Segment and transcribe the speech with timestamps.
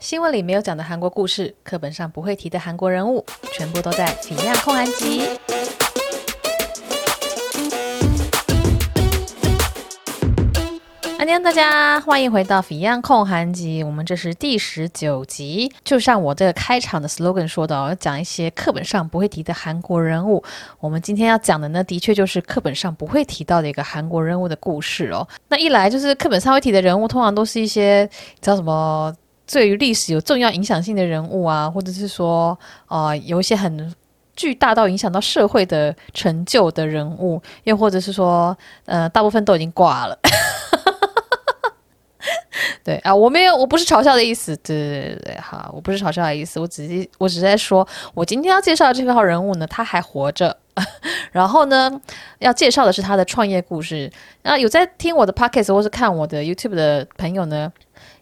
[0.00, 5.22] 新闻里没有讲的韩国故事，课本上不会提的韩国人物，全部都在《Fion 焢韩集》。
[11.18, 15.72] 安妞，大家欢迎回到《Fion 焢韩集》，我们这是第十九集。
[15.82, 20.44] 就像我这个开场的 slogan 说的，要讲一些课本上不会提的韩国人物。
[20.78, 25.26] 我们今天要讲的呢，的确就是课本上不会提到的一个韩国人物的故事哦。
[25.48, 28.08] 那一来就是课本上会提的人物，通常都是一些
[28.40, 29.12] 叫什么？
[29.50, 32.56] 对于历史有重要影响性的人物啊，或者是说，
[32.88, 33.94] 呃，有一些很
[34.36, 40.18] 巨大到影响到社会的成就的人物，又或者是说，呃，大部分都已经挂了。
[42.84, 50.56] 对啊，我没有，我不是嘲笑的意思，对对对对，好，我不是嘲笑的意思，我只是我只是在说，我今天要介绍的这个号人物呢，他还活着，
[51.32, 52.00] 然后呢，
[52.38, 54.10] 要介绍的是他的创业故事。
[54.42, 57.70] 那有在听我的 podcast 或是看我的 YouTube 的朋友呢，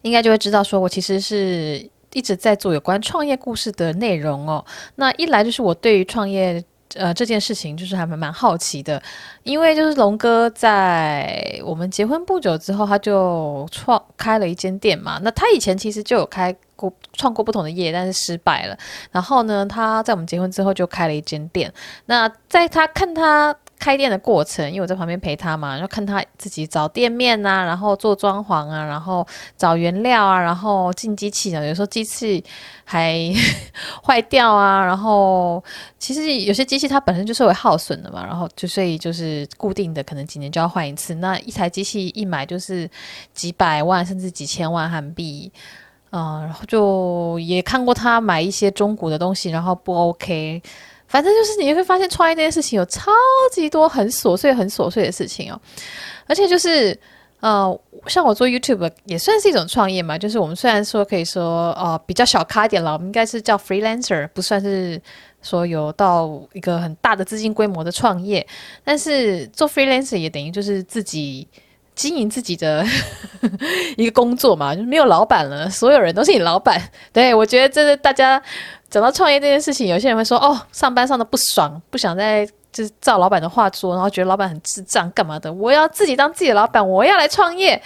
[0.06, 4.64] 应该就会知道，说我其实是一直在做有关创业故事的内容哦。
[4.94, 6.62] 那一来就是我对于创业
[6.94, 9.02] 呃这件事情就是还蛮蛮好奇的，
[9.42, 15.18] 因为就是龙哥在我们结婚不久之后，他就创开了一间店嘛。
[15.24, 18.78] 那他以前其实就有开过创过不同的业，但是失败了。
[19.10, 21.72] 然后呢，他在我们结婚之后就开了一间店。
[22.06, 23.52] 那在他看他。
[23.78, 32.42] 开店的过程，因为我在旁边陪他嘛，然后看他自己找店面啊，然后做装潢啊，然后找原料啊，然后进机器啊，有时候机器
[32.84, 33.14] 还
[34.02, 35.62] 坏掉啊，然后
[35.98, 41.14] 其实有些机器它本身就是会耗损的嘛，然后就所以就是固定的，可能几年就要换一次。
[41.16, 42.88] 那一台机器一买就是
[43.34, 45.52] 几百万甚至几千万韩币，
[46.12, 50.62] 嗯，然后就也看过他买一些中古的东西，然后不 OK。
[51.08, 53.10] 反正就是你会发现创业这件事情有超
[53.52, 55.60] 级多很琐碎、很琐碎的事情哦，
[56.26, 56.98] 而且就是
[57.40, 60.18] 呃，像我做 YouTube 也算是一种创业嘛。
[60.18, 65.00] 就是我们虽然说可以说呃比较小咖一点了，我们应该是叫 freelancer，不算是
[65.42, 68.44] 说有到一个很大的资金规模的创业，
[68.82, 71.46] 但是做 freelancer 也等于就是自己
[71.96, 72.86] 经营自己的
[73.98, 76.80] 一个工作嘛，就没有老板了，所有人都是你老板。
[77.12, 78.40] 对，我觉得这是大家。
[78.88, 85.52] 讲到创业这件事情，有些人会说：“哦，上班上的不爽，不想再就是照老板的话做，然后觉得老板很智障，干嘛的？
[85.52, 87.82] 我要自己当自己的老板，我要来创业。”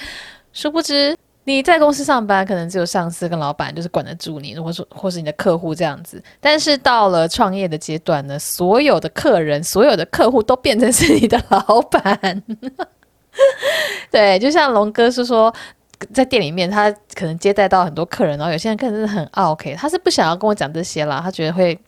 [0.53, 6.23] 殊不知你在公司上班，可能只有上司跟老板就是管得住你，或是或是你的客户这样子。
[6.39, 12.43] 但是到了创业的阶段呢，所有的客人、所有的客户都变成是你的老板。
[14.11, 15.53] 对，就像龙哥是说。
[16.15, 21.79] 在店里面，他可能接待到很多客人，然后有些人可能是很 OK，他是不想要跟我讲这些啦，他觉得会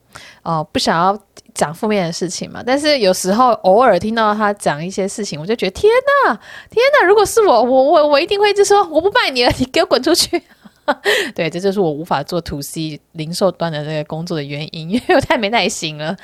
[0.42, 1.18] 哦、不想要
[1.54, 2.62] 讲负面的事情嘛。
[2.64, 5.90] 但是有时候偶尔听到他讲一些事情，我就觉得天
[6.26, 6.38] 哪，
[6.68, 7.06] 天哪！
[7.06, 10.42] 如果是我，我我我一定会就说我不卖你了，你给我滚出去。
[11.34, 16.14] 对，这就是我无法做 To C 零售端的这个工作的原因，因为我太没耐心了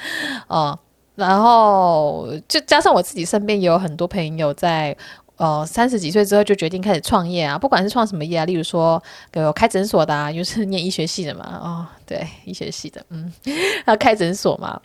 [0.49, 0.78] 哦、
[1.19, 4.97] 然后就加上我自己身边也有很多朋友在。
[5.39, 9.01] 呃，三十几岁之后就决定开始创业啊，不管是创什么业啊，例如说
[9.34, 13.33] 有开诊所的啊，又是念医学系的嘛，哦，对，医学系的，嗯，
[13.87, 14.81] 要开诊所嘛，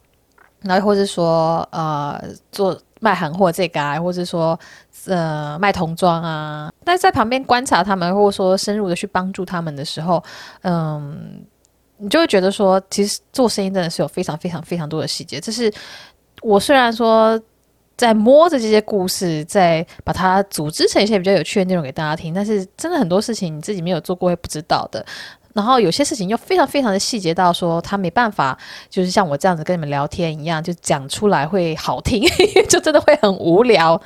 [0.62, 4.60] 然后或者说呃做卖行货这个啊，或者说
[5.08, 10.24] 呃卖童装啊，但是在旁边观察他们，或者说深入的去帮助他们的时候，
[10.62, 11.44] 嗯，
[11.98, 15.74] 你就会觉得说，其实做生意真的是有非常非常非常多的细节，这是
[16.44, 17.42] 我虽然说。
[17.96, 22.34] 在摸着这些故事，再把它组织成一些比较有趣的内容给大家听。
[22.34, 25.06] 但是真的很多事情你自己没有做过会不知道的。
[25.54, 28.58] 然后有些事情又非常非常的细节到说他没办法，
[28.90, 32.24] 就是像我这样子跟你们聊天一样，就讲出来会好听，
[32.68, 34.02] 就真的会很无聊。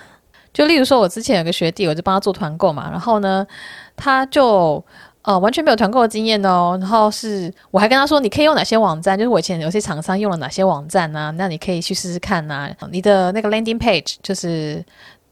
[0.54, 3.48] 就例如说，我之前有个学弟，我就帮他做团购嘛，然后呢，
[3.96, 4.84] 他就。
[5.28, 6.78] 哦，完全没有团购的经验哦。
[6.80, 9.20] 然后是我还跟他说，你可以用哪些网站？
[9.20, 12.88] 就是我以前有些厂商用了哪些网站呢、那你可以去试试看呐、啊。
[12.90, 14.82] 你的那个 landing page 就是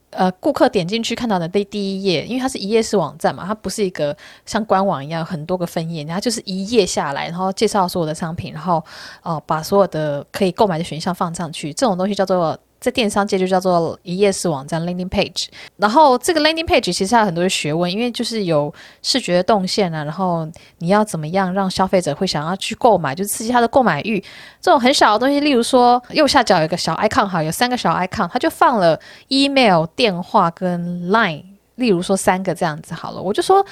[0.09, 4.13] 呃，顾客点进去看到的第第一页，因为它是一页式网站嘛，它不是一个
[4.45, 8.75] 像官网一样很多个分页，它就是一页下来，然后介绍所有的商品，然后
[9.23, 11.73] 哦、呃，把所有的可以购买的选项放上去。
[11.73, 12.59] 这种东西叫做。
[12.79, 24.23] 在电商界就叫做一页式网站 （landing page），然后这个 landing page 其实它有很多的学问，因为就是有视觉动线啊，然后你要怎么样让消费者会想要去购买，就刺激他的购买欲。
[24.61, 28.99] 这种很小的东西，例如说右下角有一个小 icon 哈，有三个小 icon，它就放了
[29.29, 31.43] email、电话跟 line，
[31.75, 33.66] 例如说三个这样子好了，我就说。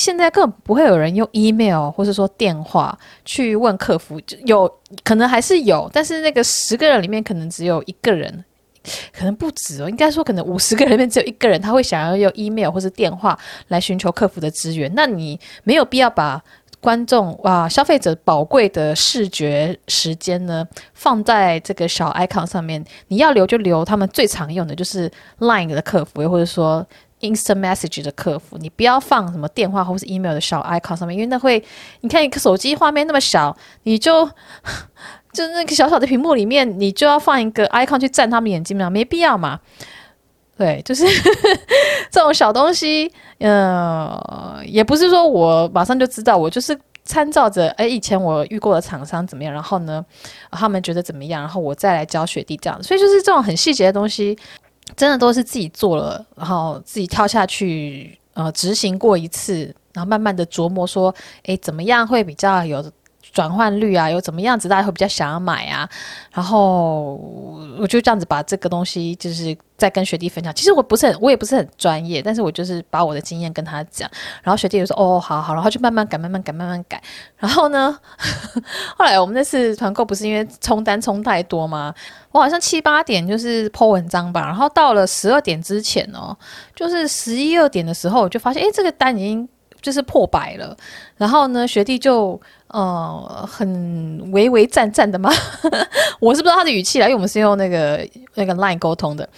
[0.00, 8.42] 现在根本不会有人用 email 或是说电话去问客服，就有可能还是有，但是那个十个人里面可能只有一个人，
[9.12, 13.38] 可能不止哦，应该说可能五十个人里面只有一个人他会想要用 email 或是电话
[13.68, 14.90] 来寻求客服的资源。
[14.94, 16.42] 那你没有必要把
[16.80, 22.82] 观众哇消费者宝贵的视觉时间呢，放在这个小 icon 上面。
[23.08, 25.10] 你要留就留他们最常用的，就是
[25.40, 26.86] Line 的客服，又或者说
[27.20, 28.56] Instant Message 的客服。
[28.58, 31.62] 你不要放什么电话或是 email 的小 icon 上面，因为那会，
[32.00, 34.28] 你看一个手机画面那么小，你就
[35.32, 39.60] 就那个小小的屏幕里面，你就要放一个 icon 去占他们眼睛嘛，没必要嘛。
[40.56, 41.06] 对，就是
[42.12, 50.04] 这种小东西，呃，也不是说我马上就知道，我就是参照着，哎，以前我遇过的厂商怎么样，然后呢，
[50.50, 52.82] 他们觉得怎么样，然后我再来教学弟这样。
[52.82, 54.38] 所以就是这种很细节的东西，
[54.96, 61.14] 真的都是自己做了，然后自己跳下去，呃，执行过一次，然后慢慢的琢磨说，
[61.44, 62.84] 哎，怎么样会比较有。
[63.32, 65.88] 转换率啊，有怎么样子，大家会比较想要买啊。
[66.32, 67.14] 然后
[67.78, 70.54] 我就这样子把这个东西，就是再跟学弟分享。
[70.54, 74.08] 其实我不是很，我也不是很专业，但是我就是把我的经验跟他讲。
[74.42, 77.02] 然后学弟就说：“哦，好好。”然后就慢慢改，慢慢改，慢慢改。
[77.36, 77.96] 然后呢，
[78.96, 81.94] 后来我们那次团购不是因为冲单冲太多吗？
[82.32, 86.36] 我好像七八点就是 po 文章吧，然后到了十二点之前哦，
[86.74, 89.48] 就是十一二点的时候，我就发现，哎，这个单已经。
[89.80, 90.76] 就是破百了，
[91.16, 95.30] 然后呢，学弟就呃很唯唯战战的嘛，
[96.20, 99.28] 我是不知道他的语气啦，因为我们是用那个那个 Line 沟通的，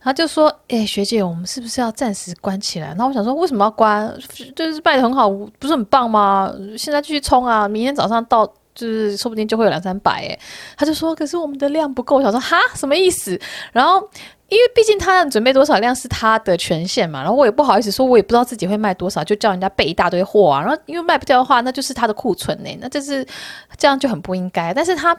[0.00, 4.12] 他就说：“哎、学姐，我们是不是要暂时关起来？”然后我想说，为什么要关？
[4.54, 6.52] 就是卖得很好，不是很棒吗？
[6.76, 10.26] 现在继续冲啊，明天早上到，就是说不定就会有两三百。
[10.26, 10.38] 哎，
[10.76, 13.40] 他就说：“可是我们的量不够。”我想说：“哈，什么意思？”
[13.72, 14.08] 然后。
[14.48, 20.60] 因为毕竟他准备多少量是他的权限嘛，然后我也不好意思说，我也不知道自己会卖多少，就叫人家备一大堆货啊。
[20.60, 23.26] 然后因为卖不掉的话，那就是他的库存呢， 那就是
[23.76, 24.72] 这样就很不应该。
[24.72, 25.18] 但是他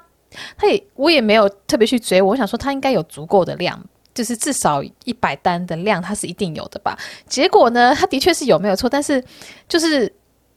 [0.56, 3.78] 他也我也没有特别去追，我想说他应该有足够的量，
[4.14, 6.98] 就是至少一百单的量，他是一定有的吧。
[7.28, 9.22] 结果呢，他的确是有没有错，但是
[9.68, 10.10] 就是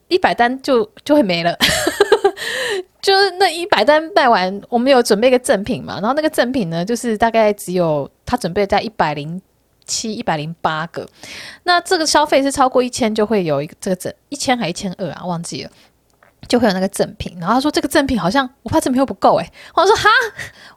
[0.07, 1.57] 一百单就就会没了。
[3.03, 9.41] 就是那一百单卖完，我们有准备一个赠品嘛，然后那个赠品呢，就是大概只有他准备在一百零
[9.87, 11.09] 七、一百零八个，
[11.65, 15.71] 那这个消费是超过一千就会有一个这个赠一千还一千二啊，忘记了，
[16.47, 17.37] 就会有那个赠品。
[17.41, 19.53] 然后他说这个赠品好像我怕赠品会不够诶。
[19.75, 20.09] 我说哈，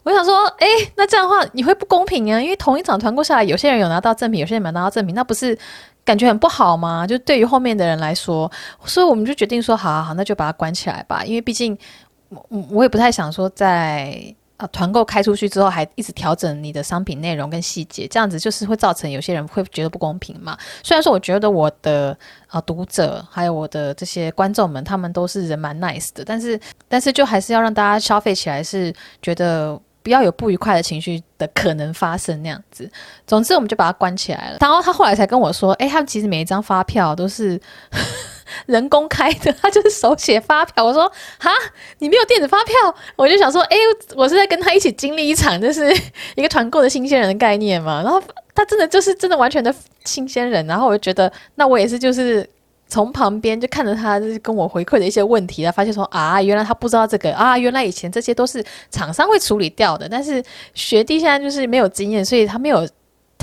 [0.04, 5.56] 我想说诶，那这样的话你会不公平啊，因为同一场团购下来，有些人有拿到赠品，有些人没拿到赠品，那不是
[6.04, 7.06] 感觉很不好吗？
[7.06, 8.52] 就对于后面的人来说，
[8.86, 11.78] 所以我们就决定说，好好好，那就把它关起来吧，因为毕竟。
[12.50, 20.58] 我我也不太想说在啊团购开出去之后还一直调整你的商品内容跟细节，这样子就是会造成有些人会觉得不公平嘛。
[20.84, 32.90] 虽然说我觉得我的啊读者还有我的这些观众们，他们都是人蛮 nice 的，但是但是就还是要让大家消费起来是觉得不要有不愉快的情绪的可能发生那样子。
[33.26, 34.58] 总之我们就把它关起来了。
[34.62, 37.60] 然后他后来才跟我说，哎，他们其实每一张发票都是。
[38.66, 40.84] 人工开的，他就是手写发票。
[40.84, 41.52] 我说哈，
[42.00, 42.74] 你没有电子发票？
[43.16, 43.78] 我就想说，哎，
[44.16, 45.94] 我是在跟他一起经历一场，就是
[46.36, 48.02] 一个团购的新鲜人的概念嘛。
[48.04, 48.22] 然后
[48.56, 49.74] 他真的就是真的完全的
[50.06, 50.66] 新鲜人。
[50.68, 52.48] 然后我就觉得，那我也是就是
[52.88, 60.08] 从旁边就看着他，就是跟我回馈的一些问题，他发现说啊，原来他不知道这个啊，原来以前这些都是厂商会处理掉的。
[60.10, 62.88] 但是学弟现在就是没有经验，所以他没有。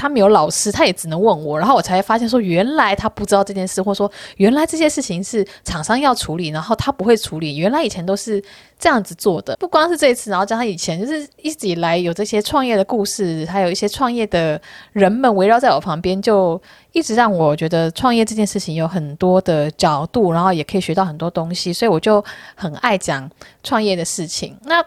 [0.01, 7.59] 他没有老师，他也只能问我，然后我才发现说，原来他不知道这件事，或者说原来这些事情是厂商要处理，然后他不会处理。
[7.59, 8.43] 原来以前都是
[8.79, 14.59] 这样子做的，不光是这一次，然后加上以前，就是一直以来有这些创业的故事，还有一些创业的
[14.93, 16.59] 人们围绕在我旁边，就
[16.93, 23.31] 一直让我觉得创业这件事情有很多的角度，然后也可以学到很多东西，所以我就很爱讲
[23.63, 24.57] 创业的事情。
[24.65, 24.83] 那。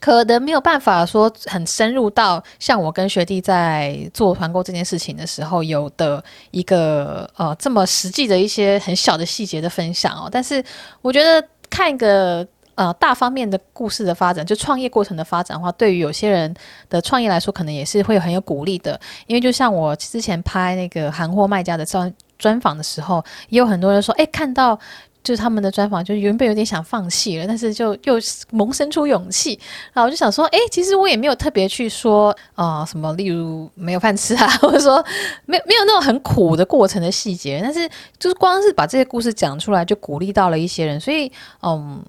[0.00, 10.62] 可能没有办法说很深入到像我跟学弟在做团购这件事情的时候有的一个呃这么实际的一些很小的细节的分享哦，但是
[11.02, 16.54] 我觉得看一个呃大方面的故事的发展，就创业过程的发展的话，对于有些人
[16.88, 18.98] 的创业来说，可能也是会很有鼓励的。
[19.26, 24.78] 因为就像我之前拍那个韩货卖家的专专访的时候，也有很多人说，哎，看到。
[25.22, 28.14] 就是他们的专访，就原本有点想放弃了，但是就又
[28.50, 29.58] 萌生出勇气。
[29.92, 35.04] 然后我就想说，哎，其实我也没有特别去说啊、什么，例如没有饭吃啊，或者说
[35.46, 37.60] 没有没有那种很苦的过程的细节。
[37.62, 40.98] 但是就是光是把这些故事讲出来，就鼓励到了一些人。
[40.98, 41.30] 所以，
[41.62, 42.02] 嗯。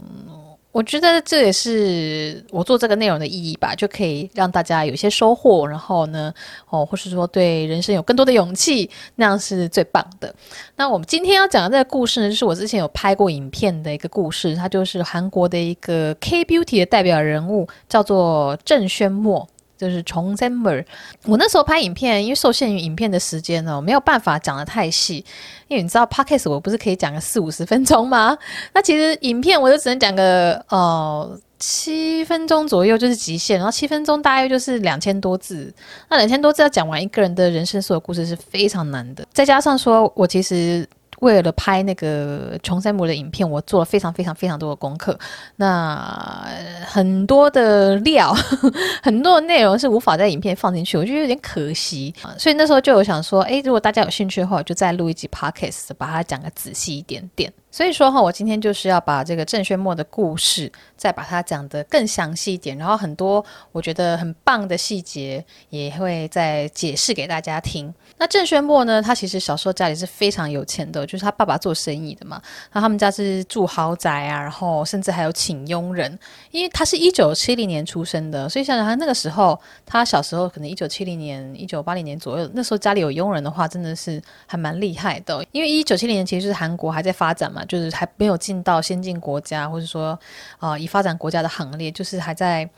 [0.72, 6.32] 我觉得这也是我做这个内容的意义吧，就可以让大家有一些收获，然后呢，
[6.70, 10.34] 哦，或是说对人生有更多的勇气，那样是最棒的。
[10.76, 19.48] 那我们今天要讲的这个故事呢，就是我之前有拍过影片的一个故事，它就是韩国的一个 K Beauty 的代表人物，叫做郑宣墨。
[19.80, 20.86] 就是从 December。
[21.26, 25.26] 我那时候拍影片，因为受限于影片的时间呢，没有办法讲得太细。
[25.70, 28.38] 因为你知道 Podcast 我不是可以讲个四五十分钟吗？
[28.74, 35.74] 那其实影片我就只能讲个呃七分钟左右就是极限，然后七分钟大约就是两千多字。
[36.10, 40.88] 那两千多字要讲完一个人的人生所有故事是非常难的，再加上说我其实。
[41.22, 45.18] 为了拍那个穷山姆的影片，我做了非常非常非常多的功课。
[45.58, 46.46] 那
[46.86, 48.34] 很多的料，
[49.04, 52.14] 很多的内容是无法在影片放进去，我觉得有点可惜。
[52.38, 57.52] 所以那时候就有想说，诶，如果大家有兴趣的话，我就再录一集 podcast，把它讲个仔细一点点。
[57.72, 67.94] 所以说哈，我今天就是要把这个郑轩墨的故事再把它讲得更详细一点，然后很多我觉得很棒的细节也会再解释给大家听。
[68.18, 72.42] 那郑轩墨呢，他其实小时候家里是非常有钱的，就是他爸爸做生意的嘛，
[72.74, 76.18] 那他们家是住豪宅啊，然后甚至还有请佣人，
[76.50, 87.59] 因为他是一九七零年出生的，所以想想他那个时候，他小时候可能一九七零年、一九八零年左右，那时候家里有佣人的话，真的是还蛮厉害的，因为一九七零年其实就是韩国还在发展嘛。
[87.66, 90.18] 就是还没有进到先进国家，或者说
[90.58, 92.70] 啊、呃，已发展国家的行列，就是还在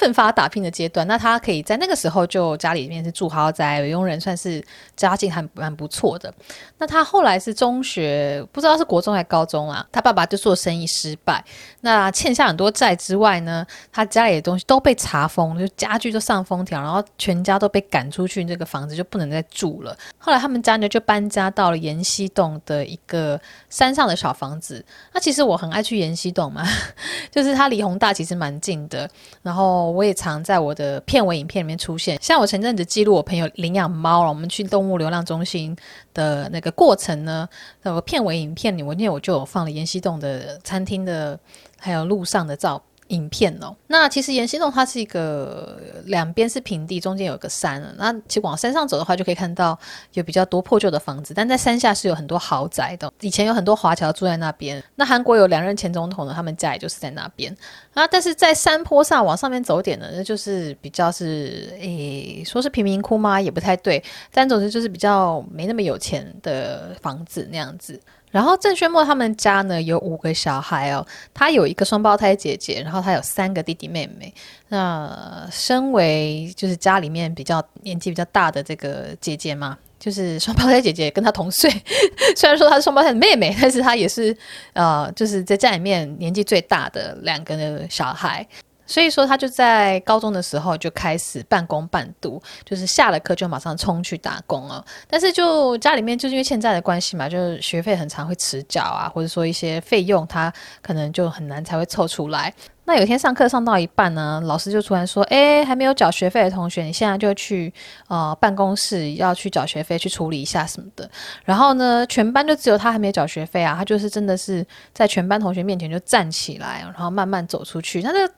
[0.00, 1.06] 奋发打拼的阶段。
[1.06, 4.64] 那他可以在那个时候就家里面是住豪宅，佣人，算是
[4.96, 6.32] 家境还蛮不错的。
[6.78, 11.44] 那他后来是中学，不知道是国中还是高中啊，他爸爸就做生意失败，
[11.82, 19.94] 那欠下很多债之外呢，他家里的东西都被查封，就家具都上封条，然后全家都被赶出去，这个房子就不能再住了。
[20.16, 23.38] 后来他们家呢就搬家到了延西洞的一个
[23.68, 24.82] 山上的小房子。
[25.12, 26.64] 那其实我很爱去延西洞嘛，
[27.30, 29.08] 就是它离弘大其实蛮近的。
[29.42, 32.18] 然后我也常在我的片尾影片里面出现。
[32.22, 35.76] 像我前阵子记录我朋友领养猫了，我们去动物流浪中心
[36.14, 37.48] 的那个过程呢，
[37.82, 41.38] 那个片尾影片里，我那我就有放了延禧洞的餐厅的，
[41.78, 42.82] 还有路上的照。
[43.10, 47.80] 影片哦，那其实延禧洞它是一个两边是平地，中间有个山。
[47.96, 49.78] 那其实往山上走的话，就可以看到
[50.14, 53.12] 有比较多破旧的房子，但在山下是有很多豪宅的。
[53.20, 54.82] 以前有很多华侨住在那边。
[54.94, 57.54] 那韩国有两任前总统呢，他们家也就是在那边
[57.94, 58.06] 啊。
[58.06, 63.40] 但是在山坡上往上面走点呢，那就是比较是诶，说是贫民窟吗？
[63.40, 64.02] 也不太对。
[64.32, 68.00] 但总之就是比较没那么有钱的房子那样子。
[68.30, 74.32] 然后郑轩墨他们家呢有五个小孩哦，他有一个双胞胎姐姐，然后他有三个弟弟妹妹。
[74.68, 81.68] 那身为就是家里面比较年纪比较大的这个姐姐嘛，就是双胞胎姐姐跟他同岁，
[82.36, 84.36] 虽然说她是双胞胎的妹妹，但是她也是
[84.74, 88.46] 呃，就是在家里面年纪最大的两个小孩。
[88.90, 94.84] 所以说，他就在高中的时候就开始半工半读，就是下了课就马上冲去打工了。
[95.06, 102.52] 但是就家里面就是因为欠债的关系嘛，就是学费很常会迟缴啊，或者说一些费用他可能就很难才会凑出来。
[102.90, 107.72] 那有一天上课上到一半呢，老师就突然说：“哎，还没有缴学费的同学，你现在就去
[108.08, 111.08] 呃办公室要去缴学费，去处理一下什么的。”
[111.46, 118.02] 然后呢，全班就只有他还没有缴学费啊，他就是真的是在全班同学面前就站起来，然后慢慢走出去。
[118.02, 118.28] 那那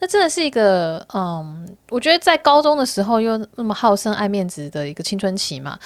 [0.00, 5.78] 那真的是一个嗯，我觉得在高中的时候又那么好胜爱面子的一个青春期嘛，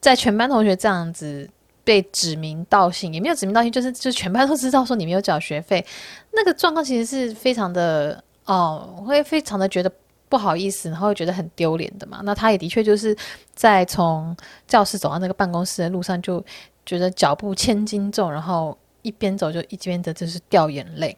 [0.00, 1.46] 在全班同学这样子。
[1.86, 5.86] 被指名道姓，也没有指名道姓，就是就是全班都知道说你没有缴学费，
[6.36, 9.90] 那个状况其实是非常的哦，会非常的觉得
[10.28, 12.20] 不好意思，然后会觉得很丢脸的嘛。
[12.24, 13.16] 那他也的确就是
[13.54, 14.36] 在从
[14.68, 16.44] 教室走到那个办公室的路上，就
[16.84, 21.16] 觉得脚步千斤重，然后一边走就一边的就是掉眼泪。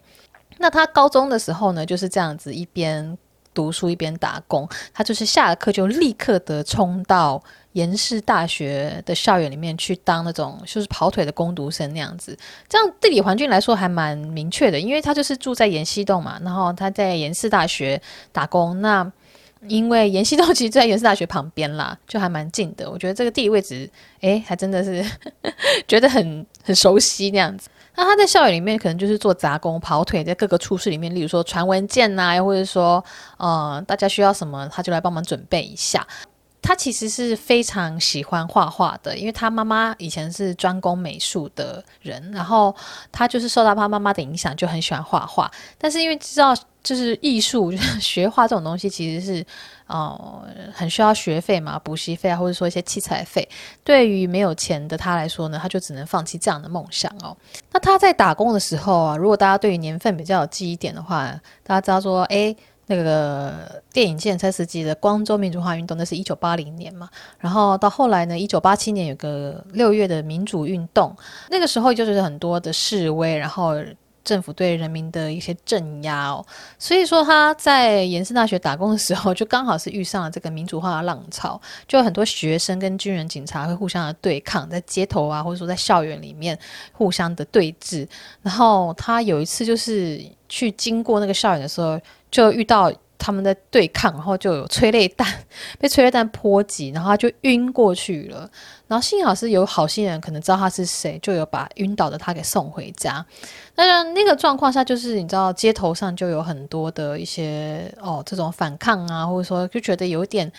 [0.57, 3.17] 那他高中的时候呢，就是这样子一边
[3.53, 7.43] 读书一边打工，他就是下了课就立刻的冲到。
[7.73, 18.81] 延世大学的校园里面去当那种就是跑腿的工读生那样子，这样地理环境来说还蛮明确的，因为他就是住在延西洞嘛，然后他在延世大学打工。
[18.81, 19.11] 那
[19.67, 22.89] 因为延西洞 其实在延世大学旁边啦，就还蛮近的。
[22.89, 23.89] 我觉得这个地理位置，
[24.21, 25.05] 诶，还真的是
[25.87, 27.69] 觉得很很熟悉那样子。
[27.95, 33.03] 那他在校园里面可能就是做杂工跑腿，在各个处室里面，例如说传文件呐、又或者说
[33.35, 36.07] 呃大家需要什么，他就来帮忙准备一下。
[36.61, 42.75] 他其实是非常喜欢画画的，因为他妈妈以前是专攻美术的人，然后
[43.11, 45.49] 他就是受到他妈妈的影响，就很喜欢画画。
[45.77, 49.45] 但是因为知道就是艺术，就是学画这种东西，其实是
[49.87, 53.47] 呃很需要学费嘛，补习费啊，或者说一些器材费。
[53.83, 57.35] 对于没有钱的他来说呢，他就只能放弃这样的梦想哦。
[57.71, 61.25] 那他在打工的时候啊，如果大家对于年份比较有记忆点的话，
[61.63, 62.55] 大家知道说，诶。
[62.91, 67.07] 那个电影计程车司机的光州民主化运动，那是一九八零年嘛。
[67.37, 71.15] 然后到后来呢，一九八七年有个六月的民主运动，
[71.51, 73.75] 那个时候就是很多的示威，然后
[74.23, 76.43] 政府对人民的一些镇压哦。
[76.79, 86.57] 所以说他在延世大学打工的时候，就刚好是遇上了这个民主化的浪潮，就很多学生跟军人、警察会互相的对抗，在街头啊，或者说在校园里面
[86.91, 88.07] 互相的对峙。
[88.41, 91.99] 然后他有一次就是去经过那个校园的时候，
[92.31, 92.91] 就遇到。
[93.21, 95.27] 他们在对抗，然后就有催泪弹
[95.77, 98.49] 被催泪弹波及，然后他就晕过去了。
[98.87, 103.23] 然后幸好是有好心人，可能知道他是谁，就有把晕倒的他给送回家。
[103.75, 110.49] 那那个状况下，就是你知道街头上就有很多的一些哦这种反抗啊，或者说就觉得有点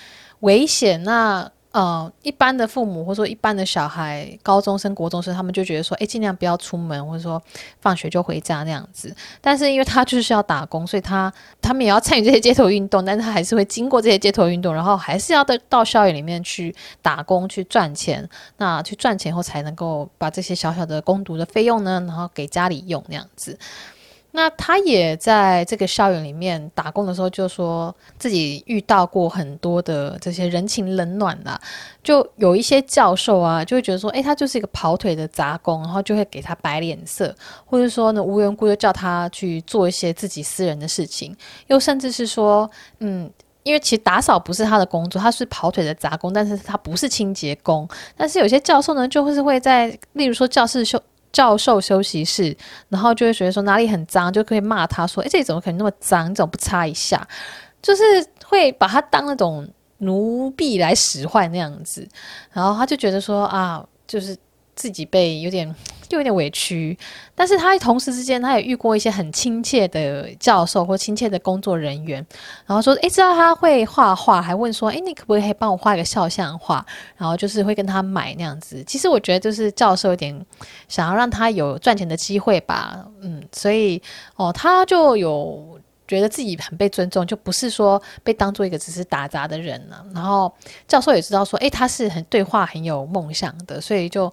[0.41, 1.51] 危险那。
[1.73, 7.41] 呃，一般的父母或者说一般的小孩，高中生、国中生，他们就觉得说，哎，尽量不要出门，或者说
[7.81, 9.15] 放学就回家那样子。
[9.41, 18.29] 但是因为他就是要打工，所以他他们也要参与这些街头运动， 但是他还是会经过这些街头运动，然后还是要到到校园里面去打工去赚钱。
[18.57, 23.57] 那去赚钱后才能够把这些小小的工读的费用呢，然后给家里用那样子。
[24.33, 31.61] 那他也在这个校园里面打工的时候，就说自己遇到过很多的这些人情冷暖啊，
[32.03, 37.35] 就有一些教授啊，就会觉得说，诶，他就是一个跑腿的杂工，然后就会给他摆脸色，
[37.65, 42.71] 或者说呢，无缘故就叫他去做一些自己私人的事情，又甚至是说，
[43.01, 43.29] 嗯，
[43.65, 51.03] 因为其实打扫不是他的工作，他是跑腿的杂工，但是他不是清洁工，但是有些教授呢，就会是会在，例如说教室休。
[51.33, 52.57] 教授休息室，
[52.89, 56.31] 然后就会觉得说哪里很脏，就可以骂他说：“哎，这里怎么可能那么脏？
[56.31, 57.27] 你怎么不擦一下？”
[57.83, 58.03] 就是
[58.45, 59.69] 会把他当那种
[59.99, 62.07] 奴婢来使唤那样子，
[62.53, 64.37] 然后他就觉得说啊，就是。
[64.77, 65.75] 自己被有点
[66.11, 66.99] 就有点委屈，
[67.37, 72.27] 但是他同时之间他也遇过一些很亲切的教授或亲切的工作人员，
[72.67, 76.85] 然后说，诶，知道他会画画，还问说，诶，你可不可以帮我画一个肖像画？
[77.17, 78.83] 然后就是会跟他买那样子。
[78.85, 80.45] 其实我觉得就是教授有点
[80.89, 84.03] 想要让他有赚钱的机会吧，嗯，所以
[84.35, 85.79] 哦，他就有。
[86.11, 90.05] 觉得自己很被尊重，就不是说被当做一个只是打杂的人了。
[90.13, 90.53] 然后
[90.89, 94.27] 教授也知道说，诶，他是很对话很有梦想的，所以就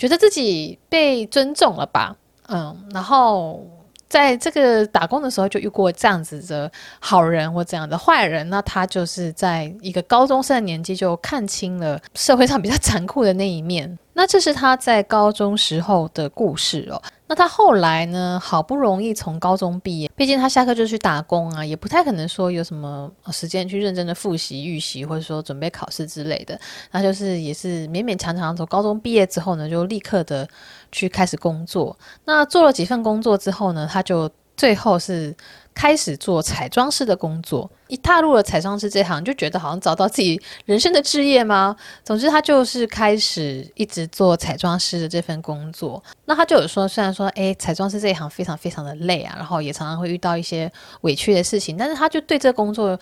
[0.00, 2.16] 觉得自己被尊重了吧。
[2.48, 3.60] 嗯，然后
[4.10, 13.96] 在这个打工的时候就遇过这样子的好人或这样的坏人，那他就是在一个高中生的年纪就看清了社会上比较残酷的那一面。
[14.12, 17.00] 那这是他在高中时候的故事哦。
[17.26, 18.40] 那他后来呢？
[18.42, 26.58] 好不容易从高中毕业，毕竟他下课就去打工啊，也不太可能说有什么时间去认真的复习、预习，或者说准备考试之类的。
[26.90, 30.46] 那就是也是勉勉强强从高中毕业之后呢，就立刻的
[30.92, 31.98] 去开始工作。
[32.24, 35.36] 那做了几份工作之后呢，他就最后是。
[35.72, 41.74] 开始做彩妆师的工作，一踏入了彩妆师这行，就觉得好像找到自己人生的志业吗？
[42.04, 46.02] 总之，他就是开始一直做彩妆师的这份工作。
[46.26, 50.70] 那他就有说，虽然说，诶，彩妆师这一行非常非常的累啊，然后也常常会遇到一些
[51.02, 52.98] 委屈的事情，但是他就对这工作。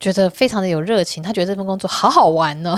[0.00, 2.74] 觉得非常的有热情，他觉得这份工作好好玩呢，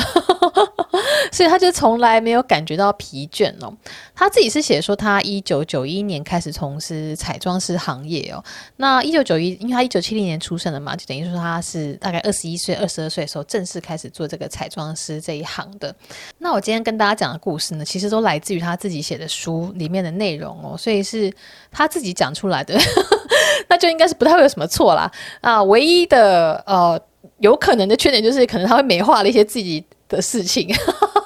[1.31, 3.73] 所以他就从来没有感觉到疲倦哦。
[4.13, 8.43] 他自己是写说，他一九九一年开始从事彩妆师行业哦。
[8.77, 15.95] 那一九九一，因为他一九七零年出生的嘛，就等于说他是大概二十一岁、二十二岁的时候正式开始做这个彩妆师这一行的。
[16.39, 21.33] 那我今天跟大家讲的故事呢，其实都来自于他自己写的书里面的内容哦，所以是
[21.71, 22.77] 他自己讲出来的，
[23.69, 25.09] 那就应该是不太会有什么错啦。
[25.41, 27.01] 啊，唯一的呃。
[27.43, 30.73] 有可能的缺点就是，可能他会美化了一些自己的事情。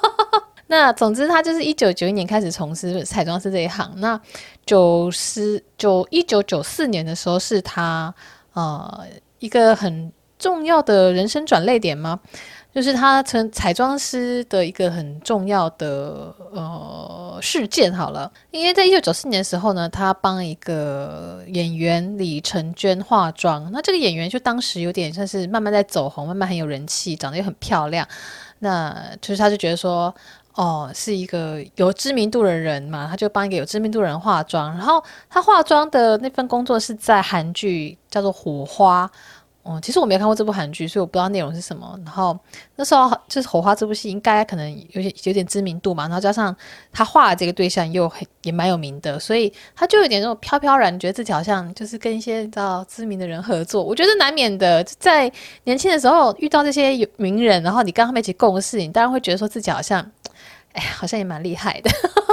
[0.69, 3.93] 那总之，他就是一九九一年开始从事彩妆师这一行。
[3.99, 4.19] 那
[4.65, 8.13] 九十九一九九四年的时候，是他
[8.55, 9.05] 呃
[9.41, 12.20] 一个很重要的人生转捩点吗？
[12.75, 17.90] 就是他成彩妆师的一个很重要的呃事件。
[17.90, 23.70] 好了，因为在一九九四年的时候呢，他帮一个演员李成娟化妆。
[23.72, 28.07] 那这个演员就当时有点像是慢慢在走红，慢慢很有人气，长得又很漂亮。
[28.59, 30.14] 那就是他就觉得说，
[30.55, 34.70] 哦，是一个有知名度的人嘛，他就帮一个有知名度的人化妆。
[34.72, 39.11] 然后他化妆的那份工作是在韩剧叫做《火花》。
[39.69, 41.99] 哦，其实我没有看过这部韩剧，所以我不知道内容是什么。
[42.05, 42.39] 然后
[42.77, 46.05] 那时候就是《火花》这部戏，应该可能有点有点知名度嘛。
[46.05, 46.55] 然后加上
[46.93, 53.83] 他画的这个对象又很也蛮有名的，所以他就有点那种飘飘然，觉得自己好像就是跟一些你知道知名的人合作。
[53.83, 55.29] 我觉得难免的，在
[55.65, 60.01] 年轻的时候遇到这些有名人，然后你跟他们一起共事，你当然会觉得说自己好像，
[60.75, 61.91] 哎，好像也蛮厉害的，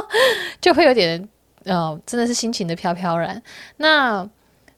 [0.61, 1.27] 就会有点
[1.63, 3.41] 呃，真的是心情的飘飘然。
[3.77, 4.29] 那。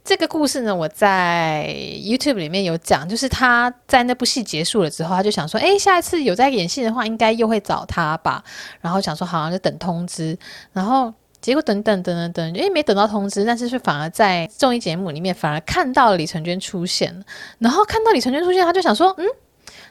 [0.05, 8.43] 这个故事呢，我在 YouTube 里面有讲，就是他在那部戏结束了之后，他就想说，哎，下一次有在演戏的话，应该又会找他吧。
[8.81, 10.37] 然后想说，好像就等通知。
[10.71, 17.25] 然后结果等等等等等，因为没等到通知，但是是反而在综艺节目里面反而看到了李成娟出现，
[17.57, 19.25] 然后看到李成娟出现，他就想说，嗯，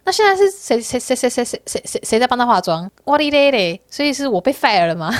[0.04, 2.88] 那现在是谁谁谁谁谁谁谁谁在帮他化妆？
[3.06, 5.12] 哇哩咧咧，所以是我被 fire 了吗？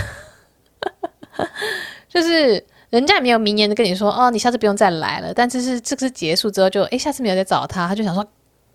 [2.08, 5.34] 就是人家也没有明言的跟你说，哦，你下次不用再来了。
[5.34, 8.24] 但这是这个是结束之后就，就哎，下次没有再找他，他就想说。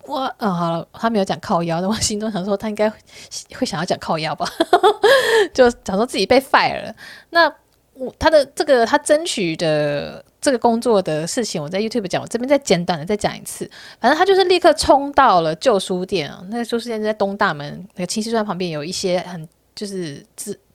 [0.06, 2.90] 我嗯好了，他没有讲靠腰，但我心中想说他应该
[3.54, 4.48] 会想要讲靠腰吧，
[5.52, 6.92] 就想说自己被 fire 了。
[7.28, 7.52] 那
[7.92, 13.70] 我他的这个他争取的这个工作的事情，我在 YouTube 讲，我这边再简短的再讲一次。
[14.00, 20.26] 反正他就是立刻冲到了旧书店啊，那个旧书店在东大门那个清溪川旁边，有一些很就是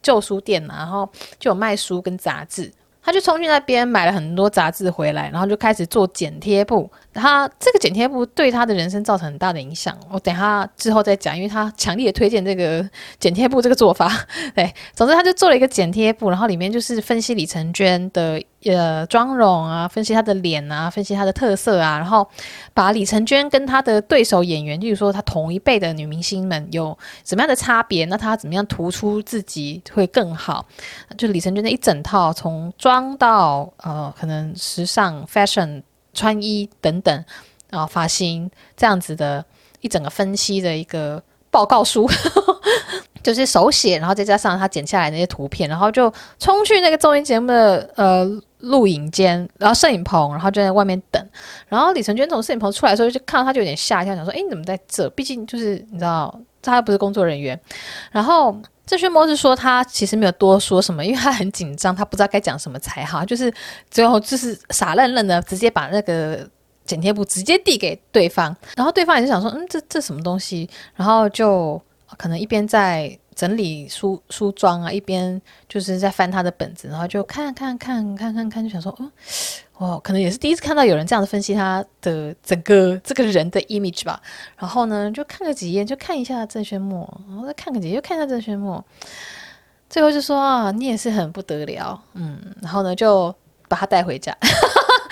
[0.02, 2.72] 旧书店嘛，然后就有卖书跟杂志。
[3.06, 6.92] 他就冲去那边买了很多杂志回来，然后就开始做剪贴簿。
[7.16, 9.98] 他这个剪贴簿对他的人生造成很大的影响。
[10.12, 12.88] 我等下之后再讲，因为他强烈推荐这个
[13.20, 14.12] 剪贴簿这个做法。
[14.54, 22.28] 对，总之他就做了一个剪贴簿，然后里面就是分析李成娟的呃妆容啊，分析她的脸啊，分析她的特色啊，然后
[22.74, 30.66] 把李成娟跟她的对手演员，例如说她同一辈的女明星们有什么样的差别，那她怎么样突出自己会更好？
[31.18, 33.06] 就李成娟的一整套从妆。
[33.18, 35.82] 到呃，可能时尚、fashion、
[36.16, 37.26] 穿衣等等，
[37.70, 39.46] 然后发型这样子的
[39.82, 42.10] 一整个分析的一个报告书，
[43.22, 48.26] 就是手写，然后再加上他剪下来那些图片，然后就冲去那个综艺节目的呃
[48.60, 51.24] 录影间，然后摄影棚，然后就在外面等。
[51.68, 55.08] 然后李承娟从摄影棚出来的时候，就看到他就有点吓一跳，想说：“哎，你怎么在这？
[55.12, 57.60] 毕竟就是你知道，他不是工作人员。”
[58.12, 58.58] 然后。
[58.86, 63.52] 郑轩墨是说他其实没有多说什么，因为他很紧张，他不知道该讲什么才好，就是
[63.90, 66.48] 最后就是傻愣愣的直接把那个
[66.86, 71.82] 剪贴簿直接递给对方，然后对方也是想说，嗯，这这什么东西，然后就
[72.18, 79.12] 可能一边在整理书梳妆啊，一边就是在翻他的本子，然后就看看看看看看，就想说，嗯。
[79.78, 84.22] 哦，可能也是第一次看到有人这样子分析他的整个这个人的 image 吧。
[84.58, 88.84] 然后呢，就看个几页，就看一下郑轩墨，然后再看个几页，又看一下郑轩墨。
[89.90, 92.40] 最后就说啊，你也是很不得了，嗯。
[92.62, 93.34] 然后呢，就
[93.68, 94.36] 把他带回家。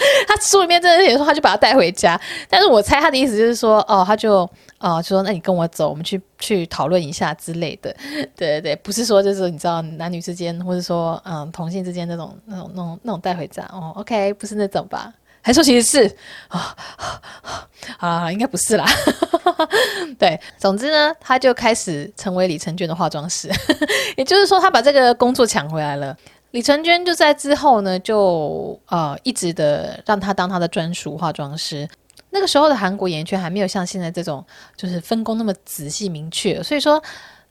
[0.28, 2.20] 他书里面真的写说，他就把他带回家。
[2.50, 7.96] 但是我猜他的意思就是说，哦，他就哦，就说那你跟我走，我们去去讨论一下之类的。
[8.36, 13.92] 对对对，不是说就是你知道男女之间，或者说嗯同性之间那种那种那种那种带回家哦。
[13.96, 15.14] OK，不是那种吧？
[15.46, 16.16] 还说其实是
[16.48, 16.74] 啊
[17.98, 18.86] 啊，应该不是啦。
[20.18, 23.50] 对，总之呢，他就开始成为李成娟的化妆师，
[24.16, 26.16] 也就是说，他把这个工作抢回来了。
[26.54, 31.88] 李成娟就在之后呢，就呃一直的让他当他的专属化妆师。
[32.30, 34.46] 那个时候的韩国演艺圈还没有像现在这种
[34.78, 37.02] 就是分工那么仔细明确，所以说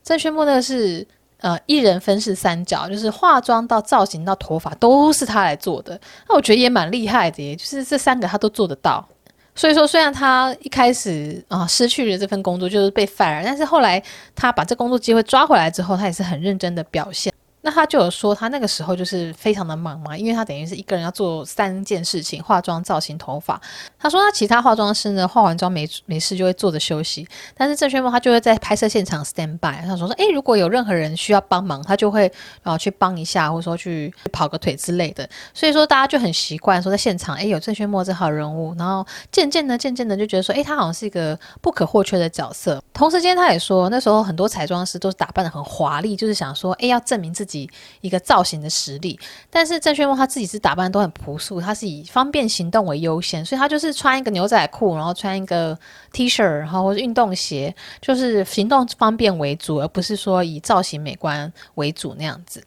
[0.05, 1.05] 郑轩墨那个是
[1.41, 5.99] 呃一人分饰三角，就是化妆到造型到头发都是他来做的。
[6.29, 9.05] 那我觉得也蛮厉害的耶，就是这三个他都做得到。
[9.53, 14.01] 所以说，虽然他一开始啊、失去了这份工作，就是被 fire，但是后来
[14.33, 17.33] 他把这工作机会抓回来之后，他也是很认真的表现。
[17.65, 23.59] 那他就有说，他那个时候就是非常的忙嘛，因为他等于是一个人要做三件事情：化妆、造型、头发。
[23.97, 29.81] 他说他其他化妆师呢，化完妆没没事就会坐着休息，但是郑轩墨他就会在拍摄现场 stand by。
[29.81, 32.29] 他说说，诶，如果有任何人需要帮忙，他就会
[32.63, 35.25] 然后去帮一下，或者说去跑个腿之类的。
[35.53, 42.83] 所以说大家就很习惯说在现场，诶，有郑轩墨这号人物，然后渐渐的、渐渐的就觉得说，诶，他好像是一个不可或缺的角色。
[42.91, 47.52] 同时间他也说，那时候很多彩妆师都是打扮的很华丽，就是想说，诶，要证明自己。
[48.01, 55.77] 一个造型的实力，但是郑轩墨他自己是打扮都很朴素，他是以方便行动为优先，所以他就是穿一个牛仔裤，然后穿一个
[56.11, 62.63] T 恤，然后或者运动鞋，就是行动方便为主，而不是说以造型美观为主那样子。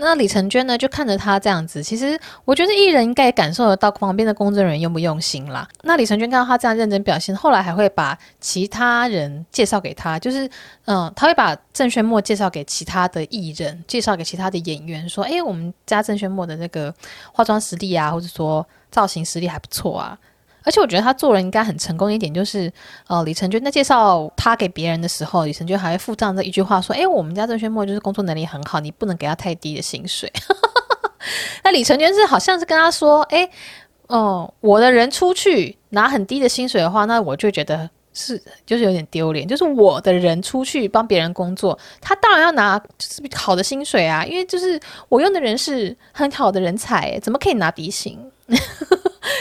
[0.00, 5.68] 那李成娟呢，就看着他这样子，其实我觉得艺人应该感受得到旁边的工作人员用不用心啦。
[5.82, 10.48] 那李成娟看到他这样认真表现，后来还会把其他人介绍给他，就是
[10.84, 16.94] 嗯，他会把郑轩墨介绍给其他的艺人，介绍给其他的演员，说，诶，我们家郑轩墨的那个
[17.32, 20.16] 化妆实力啊，或者说造型实力还不错啊。
[20.68, 22.70] 而且我觉得他做人应该很成功一点，就是，
[23.06, 30.30] 呃，李成娟在介绍他给别人的时候，李成娟还会附上这一句话说：“哎，我们家郑轩墨就是工作能力很好，你不能给他太低的薪水。
[31.64, 33.48] ”那李成娟是好像是跟他说：“哎，
[34.08, 39.48] 哦、我的人出去拿很低的薪水的话，那我就觉得是就是有点丢脸。
[39.48, 44.78] 就是我的人出去帮别人工作，他当然要拿就是好的薪水啊，因为就是
[45.08, 48.18] 我用的人是很好的人才，怎么可以拿低薪？”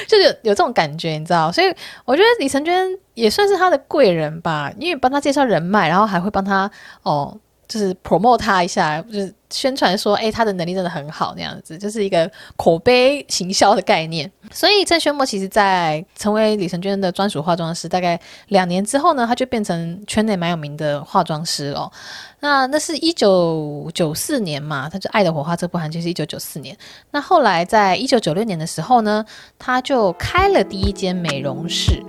[0.07, 1.73] 就是有这种感觉，你知道，所以
[2.05, 6.69] 我觉得李承娟也算是他的贵人吧，因为帮他介绍人脉，然后还会帮他
[7.03, 14.29] 哦，就是 promote 他一下，就是宣传说，哎，他的能力真的很好，那样子就是一个口碑行销的概念。
[14.51, 21.91] 所以郑轩墨其实，在成为李承娟的专属化妆师大概两年之后呢，他就变成圈内蛮有名的化妆师哦。
[22.39, 26.77] 那那是一九九四年嘛，他就《爱的火花》这部韩剧是一九九四年。
[27.11, 29.25] 那后来在一九九六年的时候呢，
[29.57, 32.03] 他就开了第一间美容室。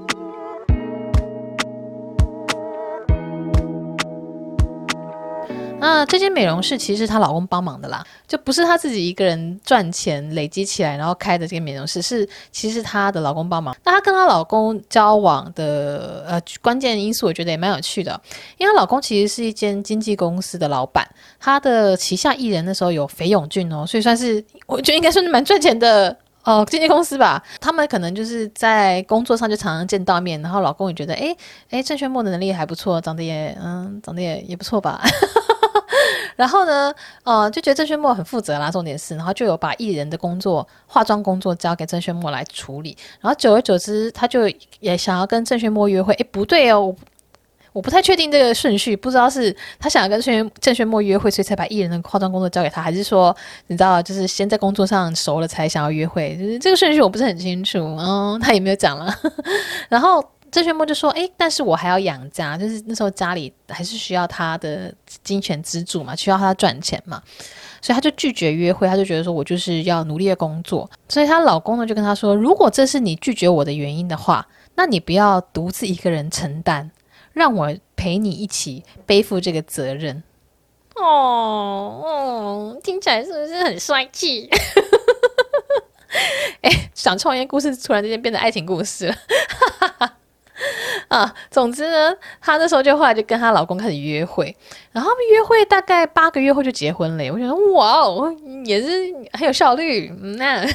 [5.88, 13.74] 那这间美容室其实是她老公帮忙的啦，就不是她自己一个人赚钱累积起来然后开的这个美容室，是其实她的老公帮忙。
[13.84, 18.20] 那她跟她老公交往的呃关键因素，我觉得也蛮有趣的，
[18.58, 21.08] 因为她老公其实是一间经纪公司的老板，
[21.40, 27.42] 他的旗下艺人那时候有裴勇俊哦，所以算是我觉得应该算是蛮赚钱的哦经纪公司吧。
[27.60, 31.34] 他们可能就是在工作上就常常见到面，然后老公也觉得哎
[31.70, 35.00] 哎郑轩墨的能力还不错，长得也嗯长得也也不错吧。
[36.38, 42.96] 然后呢，呃，就觉得郑轩墨很负责啦，重点是，然后就有把艺人的工作、化妆工作交给郑轩墨来处理。
[43.20, 44.48] 然后久而久之，他就
[44.78, 46.14] 也想要跟郑轩墨约会。
[46.14, 46.94] 诶，不对哦，
[47.72, 57.78] 我，不太确定这个顺序，不知道是他想要跟郑郑轩墨约会，所以才把艺人的化妆工作交给他，还是说，你知道，就是先在工作上熟了才想要约会，就是这个顺序我不是很清楚。
[57.98, 59.12] 嗯，他也没有讲了。
[59.90, 60.24] 然后。
[60.50, 67.22] 郑轩墨就说：“诶，但是我还要养家，就是那时候家里还是需要他的金钱资助嘛，需要他赚钱嘛，
[67.80, 68.88] 所以他就拒绝约会。
[68.88, 70.90] 他就觉得说，我就是要努力的工作。
[71.08, 76.90] 所以她老公呢就跟她说，如果这是你拒绝我的原因的话，那你不要独自一个人承担，
[77.32, 80.22] 让我陪你一起背负这个责任。
[80.96, 84.48] 哦，哦，听起来是不是很帅气？
[86.62, 89.14] 诶，想创业故事突然之间变成爱情故事了。”
[91.08, 94.54] 啊，总之呢，她那时候就后来就跟她老公开始约会，
[94.92, 97.24] 然后他们约会大概八个月后就结婚了。
[97.32, 98.88] 我觉得哇哦，也是
[99.32, 100.08] 很有效率。
[100.36, 100.66] 那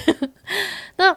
[0.95, 1.15] 那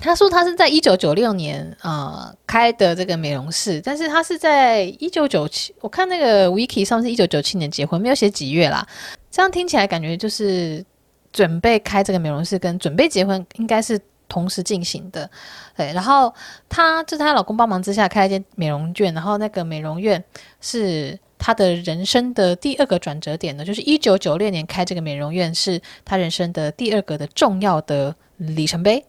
[0.00, 8.86] 她说她是在一九九六年啊、呃、开的这个美容室，但是她是在一九九七，我看那个 Wiki 上是一九九七年结婚，没有写几月啦。
[9.30, 10.84] 这样听起来感觉就是
[11.32, 14.00] 准备开这个美容室跟准备结婚应该是。
[14.34, 15.30] 同时进行的，
[15.76, 16.34] 对，然后
[16.68, 20.22] 她就是她老公帮忙之下开了一间美容院，然后那个美容院
[20.60, 29.04] 是她的人生的第二个转折点呢，就是一九九六年开这个美容院是她人生的第二个的重要的里程碑。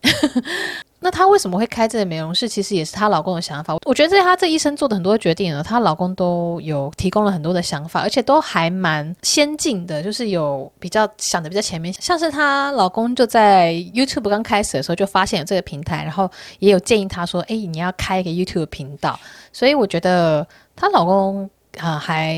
[1.06, 2.50] 那她为什么会开这个美容室？
[2.50, 3.78] 其实也是她老公的想法。
[3.86, 11.94] 我觉得在她这一生做的很多决定呢，她老公都有提供了很多的想法，而且都还蛮先进的，就是有比较想的比较前面。
[11.94, 19.20] 像是她老公就在 YouTube 刚开始的时候就发现有这个平台，然后也有建议她说：“哎，你要开一个 YouTube 频道。”
[19.54, 22.36] 所以我觉得她老公啊、还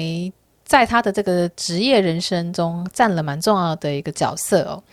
[0.66, 4.84] 在她的这个职业人生中占了蛮重要的一个角色哦。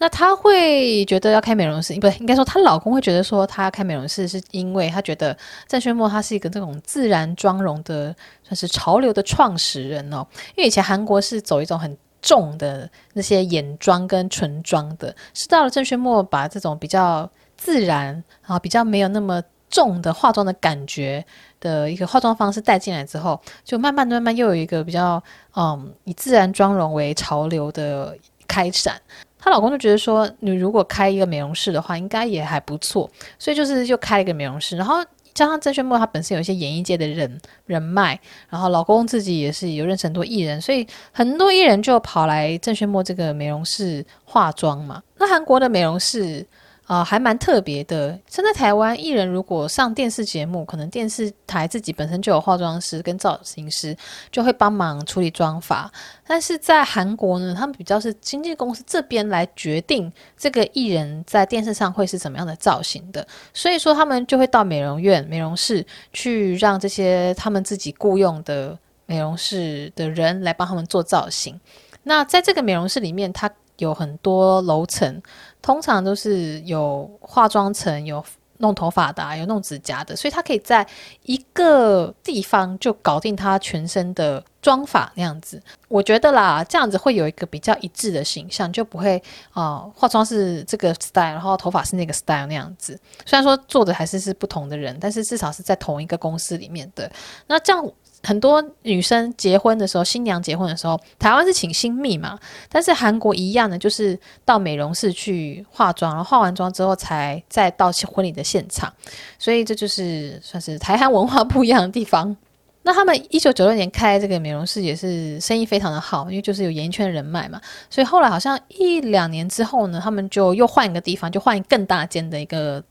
[0.00, 5.36] 那她会觉得要开美容室，不对，应该说她老公会觉得说她开美容室，是因为他觉得
[5.68, 10.26] 郑轩墨他是一个这种自然妆容的，算是潮流的创始人哦。
[10.56, 21.22] 因为以前韩国是走一种很重的那些眼妆跟唇妆的，是到了郑轩墨把这种比较自然啊，比较没有那么重的化妆的感觉
[21.60, 25.22] 的一个化妆方式带进来之后，就慢慢慢慢又有一个比较
[25.54, 28.16] 嗯以自然妆容为潮流的
[28.48, 28.98] 开展。
[29.40, 34.76] 她老公就觉得说，你如果开一个美容室的话，应该也还不错，所以就是就开了一个美容室。
[34.76, 45.02] 然后加上郑轩墨，他本身有一些演艺界的人人脉，然后老公自己也是有认识很多艺人，所以很多艺人就跑来郑轩墨这个美容室化妆嘛。
[45.16, 46.46] 那韩国的美容室。
[46.90, 48.18] 啊、还蛮特别的。
[48.26, 53.96] 现在台湾艺人如果上电视节目，可能电视台自己本身就有化妆师跟造型师，
[54.32, 55.88] 就会帮忙处理妆发。
[56.26, 63.24] 但是在韩国呢，他们比较是经纪公司这边来决定这个艺人在电视上会是怎么样的造型的。
[63.54, 68.76] 所以说，他们就会到美容院、美容室去让这些他们自己雇佣的
[69.06, 71.60] 美容室的人来帮他们做造型。
[72.02, 75.22] 那在这个美容室里面，它有很多楼层。
[75.62, 78.24] 通常都是有化妆层、有
[78.58, 80.86] 弄头发的、啊、有弄指甲的，所以他可以在
[81.22, 85.62] 一个地方就搞定他全身的妆发那样子。
[85.88, 92.98] 我觉得啦，这样子会有一个比较一致的形象，就不会啊、化妆是这个 style，然后头发是那个 style 那样子。
[93.24, 97.10] 虽然说做的还是是不同的人，但是至少是在同一个公司里面的。
[97.46, 97.90] 那这样。
[98.22, 108.92] 很多女生结婚的时候，新娘结婚的时候，台湾是请新密嘛，但是韩国一样的，就是到美容室去化妆，然后化完妆之后才再到婚礼的现场，
[109.38, 112.36] 所以这就是算是台韩文化不一样的地方。
[112.82, 122.82] 那他们一九九六年开这个美容室也是生意非常的好，因为就是有演艺圈的人脉嘛，所以后来好像一两年之后呢，他们就又换一个地方，就换更大间的一个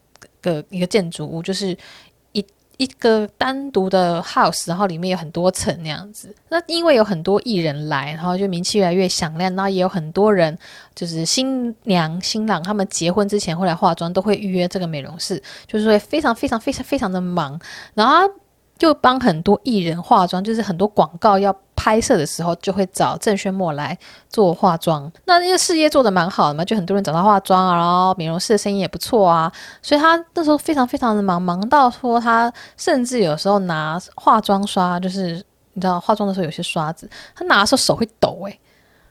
[0.42, 1.76] 个一个建筑物，就是
[2.80, 6.34] 一个单独的 house，然后里面有很多层那样子。
[6.50, 10.58] 那因为有很多艺人来，然后就名气越来越响亮，然后也有很多人
[10.96, 17.60] 就是新娘新郎他们结婚之前会来化妆，都会预约这个美容室，就是会非常非常非常非常的忙，
[17.94, 18.28] 然后。
[18.80, 23.98] 就帮很多艺人化妆，就是很多广告要拍摄的时候，就会找郑轩墨来
[24.30, 25.10] 做化妆。
[25.24, 29.50] 那因为事业做得蛮好的嘛，就很多人找他化妆啊，然后美容室的生意也不错啊。
[29.82, 38.60] 所以他那时候非常非常的忙，忙到说他甚至有时候拿化妆刷，就是你知道化妆的时候有些刷子，他拿的时候手会抖诶、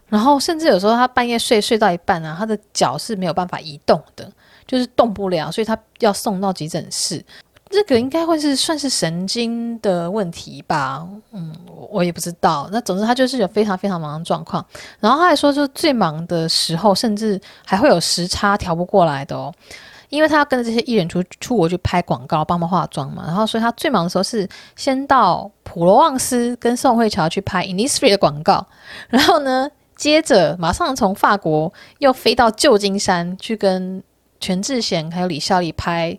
[0.09, 4.31] 然后甚至有时候他半夜睡睡到一半啊，他的脚是没有办法移动的，
[4.67, 7.25] 就是动不了，所以他要送到急诊室。
[7.71, 11.55] 这个应该会是算是神经的问题吧，嗯，
[11.91, 12.69] 我也不知道。
[12.73, 14.65] 那总之他就是有非常非常忙的状况，
[15.01, 19.53] 然后他还说，就最忙的时候，甚至还会有时差调不过来的哦，
[20.09, 23.25] 因为他要跟着这些艺人出出国去拍广告，帮忙化妆嘛。
[23.27, 28.67] 然后所以他最忙的时候是先到普罗旺斯跟宋慧乔去拍 Innisfree 的广告，
[29.09, 34.03] 然后呢，接着马上从法国又飞到旧金山去跟
[34.41, 36.19] 全智贤还有李孝利拍。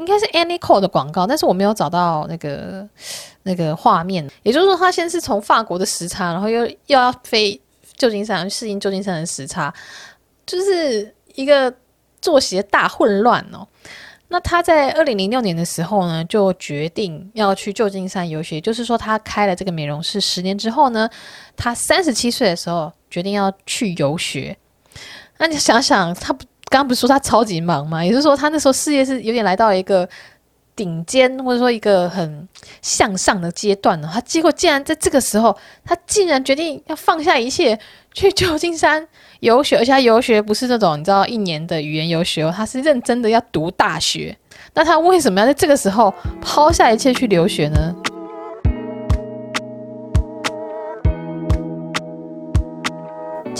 [0.00, 2.88] 应该是 any code 的广告，但是我没有找到那个
[3.42, 4.28] 那个画面。
[4.42, 7.60] 也就是说，他先是从法国的时差，然后又又要飞
[7.96, 9.72] 旧金山适应旧金山的时差，
[10.46, 11.72] 就是一个
[12.22, 13.68] 作息的大混乱哦。
[14.28, 18.58] 那他在二零零六年的时候呢，就决定要去旧金山游学。
[18.58, 21.06] 就是说，他开了这个美容室十年之后呢，
[21.56, 24.56] 他三十七岁的时候决定要去游学。
[25.36, 26.44] 那你想想，他不。
[26.70, 28.02] 刚刚不是说他超级忙吗？
[28.02, 30.08] 也就是说，他那时候事业是有点来到一个
[30.76, 32.48] 顶尖，或者说一个很
[32.80, 34.08] 向上的阶段呢。
[34.10, 35.54] 他结果竟然在这个时候，
[35.84, 37.76] 他竟然决定要放下一切
[38.14, 39.04] 去 旧金山
[39.40, 44.36] 游学，而且他游学不是那种你知道一年的语言游学哦，他是认真的要读大学。
[44.72, 47.92] 那他为什么要在这个时候抛下一切去留学呢？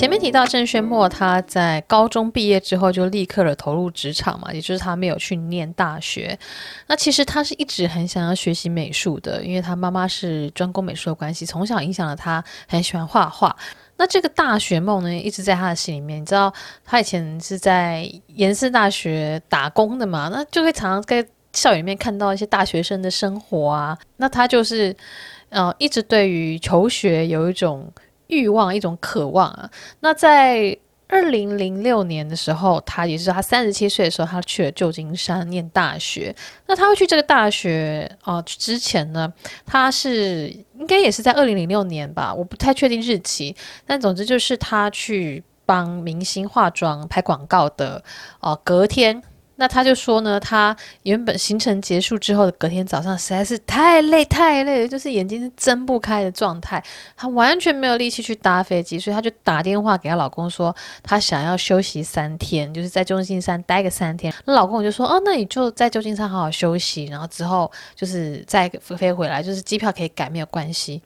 [0.00, 6.38] 前面提到郑轩墨，他在高中毕业之后就立刻的投入职场嘛，也就是他没有去念大学。
[6.86, 13.54] 那其实他是一直很想要学习美术的，因为他妈妈是专攻美术的关系，从小影响了他很喜欢画画。
[13.98, 16.22] 那这个大学梦呢，一直在他的心里面。
[16.22, 16.50] 你知道，
[16.82, 23.98] 他以前是在延世大学打工的嘛，那就会常常在校园里面看到一些大学生的生活啊。
[24.16, 24.96] 那他就是，
[25.50, 27.92] 呃，一直对于求学有一种。
[28.30, 29.70] 欲望，一种渴望啊！
[30.00, 36.34] 那在二零零六年的时候，他也是他三十七岁的时候，他去了旧金山念大学。
[36.66, 39.32] 那他会去这个大学哦、呃，之前呢，
[39.66, 43.54] 他是应该也是在二零零六年吧，我不太确定日期。
[43.84, 48.02] 但总之就是他去帮明星化妆、拍广告的
[48.38, 49.20] 哦、隔天。
[49.60, 56.82] 那他就说呢，他原本行程结束之后的隔天早上实在是太累太累了，就是眼睛是睁不开的状态，
[57.14, 64.32] 他完全没有力气去搭飞机，所以他就打电话给她老公说，他想要休息三天，就是在旧金山待个三天。
[64.46, 71.02] 那老公就说，哦，那你就在旧金山好好休息，然后之后就是再飞回来，就是机票可以改没有关系。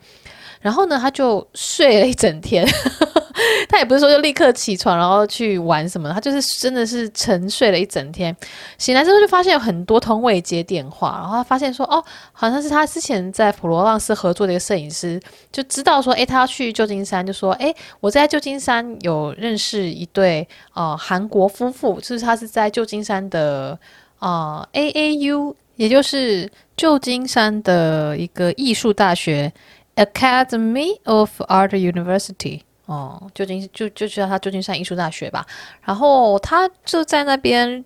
[0.65, 2.67] 然后呢，他就睡了一整天。
[3.69, 8.35] 他也不是说就立刻起床然后去玩什么，他就是真的是沉睡了一整天，
[8.79, 23.77] 醒来之后就发现有很多通未接电话，然后他发现说哦，好像是他之前在普罗旺斯合作的一个摄影师，就知道说诶，他要去旧金山，就说诶，我在旧金山有认识一对呃韩国夫妇，就是他是在旧金山的
[24.21, 29.53] 呃 AAU，也就是旧金山的一个艺术大学
[29.97, 32.61] Academy of Art University。
[32.87, 35.47] 哦，旧金就就叫他旧金山艺术大学吧，
[35.83, 37.83] 然后他就在那边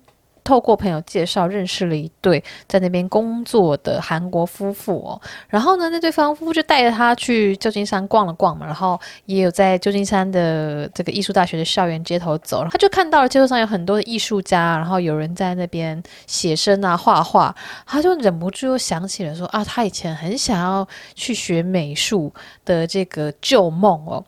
[0.49, 22.33] 透过朋友介绍认识了一对在那边工作的韩国夫妇哦，然后呢，那对方夫妇就带着他去旧金山逛了逛嘛，然后也有在旧金山的这个艺术大学的校园街头走，他就看到了街头上有很多的艺术家，然后有人在那边写生啊、画画，他就忍不住又想起了说啊，他以前很想要去学美术
[22.65, 24.25] 的这个旧梦哦。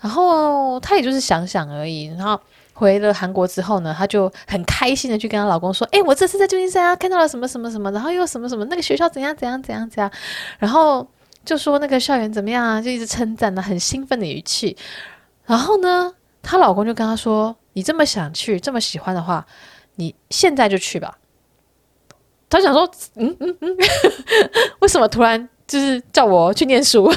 [0.00, 2.40] 然后他也就是想想而已，然后
[2.80, 10.10] 回了韩国之后呢，她就很开心的去跟她老公说：“哎，我这次在旧金山啊看到了什么什么什么，然后又什么什么，那个学校怎样怎样怎样怎样，
[10.58, 11.06] 然后
[11.44, 14.74] 就说那个校园怎么样啊，就一直称赞的很兴奋的语气。
[15.44, 19.46] 然后呢，她老公就跟她说：‘你这么想去，这么喜欢的话，
[19.96, 21.18] 你现在就去吧。’
[22.48, 23.76] 她想说：‘嗯嗯嗯，
[24.80, 27.08] 为什么突然？’”就是叫我去念书。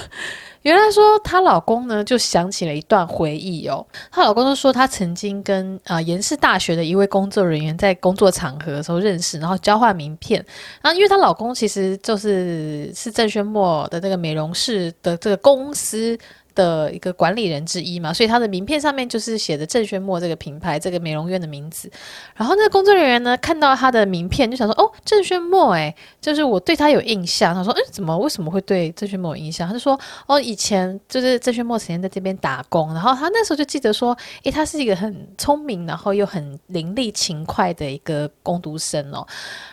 [0.64, 3.86] 原来说她老公呢，就想起了一段回忆哦。
[4.12, 10.44] 她老公就说，她曾经跟啊延世大学的一位工作人员在工作场合的时候认识，然后交换名片。
[10.82, 16.18] 然后因为她老公其实就是是郑轩墨的那个美容室的这个公司
[16.56, 21.90] 的一个管理人之一嘛，所以他的名片上面就是写着郑轩墨这个品牌、这个美容院的名字。
[22.36, 39.26] 然后那个工作人员呢，看到他的名片就想说：“哦，郑轩墨，诶，就是我对他有印象。”他说：“诶，怎么为什么会对郑轩墨有印象？”他就说：“哦，以前就是郑轩墨曾经在这边打工，然后他那时候就记得说，诶，他是一个很聪明，然后又很伶俐勤快的一个工读生哦。”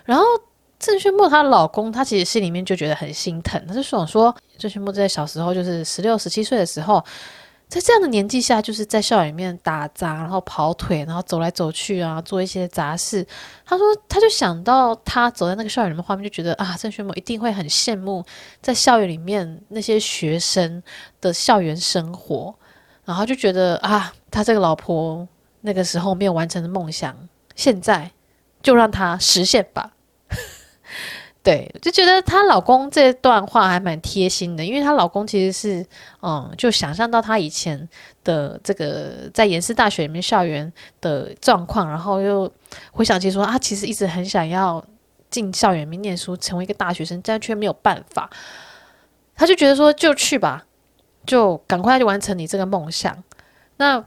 [0.05, 0.25] 然后。
[0.81, 3.63] 郑轩墨她老公，他其实心里面就觉得很心疼。
[3.69, 7.05] 他就想说，郑轩墨在小时候，就是十六、十七岁的时候，
[7.69, 13.25] 在这样的年纪下，就是在校园里面打杂，然后跑腿，然后走来走去啊，做一些杂事。
[13.67, 18.25] 他说，他就想到他走在那个校园里面画面，就觉得啊，郑轩墨一定会很羡慕
[18.63, 20.83] 在校园里面那些学生
[21.21, 22.55] 的校园生活，
[23.05, 25.29] 然后就觉得啊，他这个老婆
[25.61, 27.15] 那个时候没有完成的梦想，
[27.55, 28.11] 现在
[28.63, 29.93] 就让他实现吧。
[31.43, 35.87] 对，就觉得她老公这段话还蛮贴心的，因为她老公其实是，
[36.21, 37.89] 嗯，就想象到她以前
[38.23, 40.71] 的这个在延世大学里面校园
[41.01, 42.51] 的状况，然后又
[42.93, 44.85] 回想起说啊，其实一直很想要
[45.31, 48.29] 进校园里面念书，成为一个大学生，但却没有办法。
[49.35, 50.67] 他就觉得说，就去吧，
[51.25, 53.17] 就赶快就完成你这个梦想。
[53.79, 54.05] 那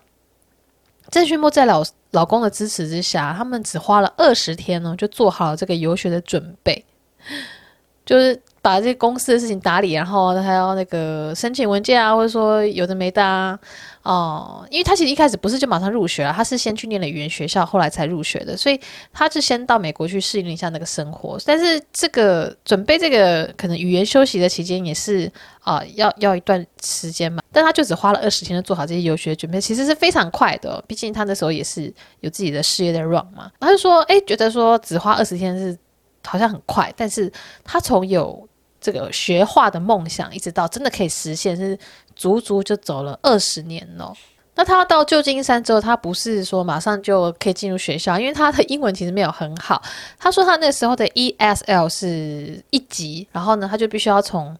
[1.09, 6.85] 郑勋墨在老老公的支持之下，他们只花了二十天呢，就做好了这个游学的准备。
[8.05, 13.57] 就是把这些公司的事情打理，然后还要那个申请文件啊，或者说有的没的啊，
[14.01, 18.77] 哦，因为他其实一开始不是就马上入学了，他是先去念了语言学校，后来才入学的，所以
[19.13, 21.37] 他是先到美国去适应一下那个生活。
[21.45, 27.41] 但是这个准备这个可能语言休息的期间也是啊，要要一段时间嘛。
[27.53, 30.83] 但他就只花了二十天就做好这些游学准备，其实是非常快的。
[30.85, 33.49] 毕竟他那时候也是有自己的事业在 run 嘛。
[33.61, 35.77] 他就说，哎，觉得说只花二十天是。
[36.25, 37.31] 好像很快，但是
[37.63, 38.47] 他从有
[38.79, 41.77] 这个学画的梦想，一直到真的可以实现，是
[42.15, 44.13] 足足就走了二十年哦。
[44.55, 49.81] 那他到旧金山之后，他不是说马上就可以进入学校，因为他的英文其实没有很好。
[50.19, 54.55] 他说他那时候的 ESL 是一级，然后呢，他就必须要从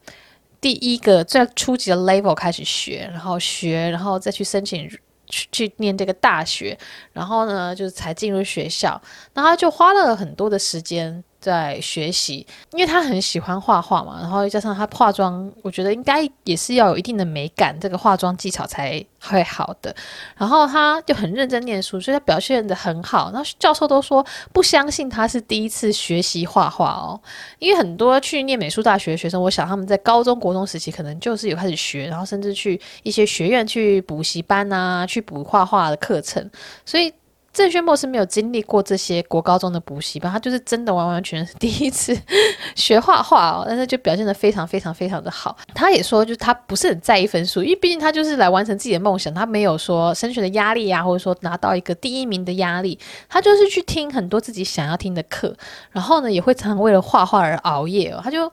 [0.59, 4.89] 第一个最初级的 level 开始学，然后学，然后再去申请
[5.27, 6.75] 去去念这个大学，
[7.11, 8.99] 然后呢，就是才进入学校。
[9.35, 11.23] 那他就花了很多的时间。
[11.43, 19.93] 在学习，因为他很喜欢画画嘛，然后加上他化妆，我觉得应该也是要有一定的美感，这个化妆技巧才会好的。
[20.37, 23.29] 然后他就很认真念书，所以他表现得很好。
[23.33, 27.19] 然后教授都说不相信他是第一次学习画画哦，
[27.59, 36.49] 因为很多去念美术大学的学生，我想他们在高中国中时期可能就是有开始学，然后甚至去一些学院去补习班啊，去补画画的课程，
[36.85, 37.13] 所以。
[37.53, 42.17] 郑轩墨是没有经历过这些国高中的补习班，他就是真的完完全全是第一次
[42.75, 45.55] 学画画哦，但是就表现得非常非常非常的好。
[45.75, 52.97] 他也说，就是他不是很在意分数，因为毕竟他就是来完成自己的梦想，他没有说升学的压力啊，或者说拿到一个第一名的压力，
[53.29, 55.55] 他就是去听很多自己想要听的课，
[55.91, 58.51] 然后呢，也会常常为了画画而熬夜哦，他就。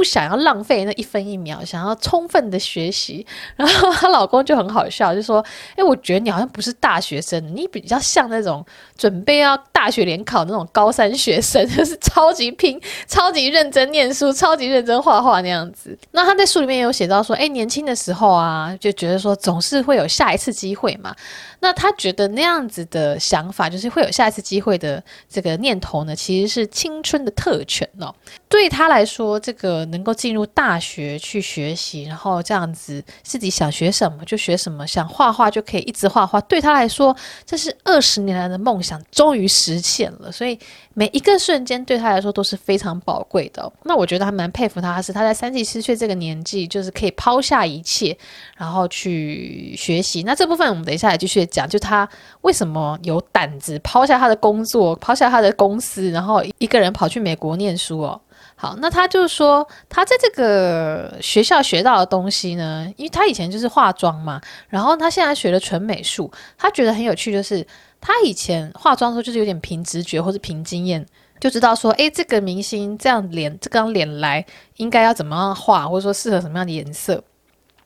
[0.00, 3.26] 不想要浪费那一分一秒，想要充分的学习。
[3.54, 5.44] 然后她老公就很好笑，就说
[5.76, 8.64] ：“哎，我觉得你好像不是大学生，你比较像那种
[8.96, 21.14] 准备要大学联考那种高三学生， 就是超级拼、超级认真念书、超级认真画画那样子。”那他在书里面有写到说：“哎，年轻的时候啊，就觉得说总是会有下一次机会嘛。”
[21.62, 28.14] 那他觉得那样子的想法，就是会有下一次机会的这个念头呢，其实是青春的特权哦。
[28.48, 29.86] 对他来说，这个。
[29.90, 36.40] 能够进入大学去学习，然后这样子自己想学什么就学什么，想画画就可以一直画画。
[36.42, 37.14] 对他来说，
[37.44, 40.32] 这是二十年来的梦想终于实现了。
[40.32, 40.58] 所以
[40.94, 43.70] 每一个瞬间对他来说都是非常宝贵的。
[43.84, 48.16] 那我觉得还蛮佩服他是，他在三十七岁这个年纪，就是可以抛下一切，
[48.56, 50.22] 然后去学习。
[50.22, 52.08] 那这部分我们等一下来继续讲，就他
[52.42, 58.20] 为什么有胆子抛下他的工作，抛下他的公司，然后一个人跑去美国念书哦。
[58.56, 67.66] 好，那他就是说，他在这个学校学到的东西呢，因为他以前就是化妆嘛，然后他现在学的纯美术，他觉得很有趣，就是
[68.00, 71.04] 他以前化妆的时候就是有点凭直觉或者凭经验，
[71.40, 74.44] 就知道说，诶，这个明星这样脸，这张脸来
[74.76, 77.22] 应该要怎么样画，或者说适合什么样的颜色。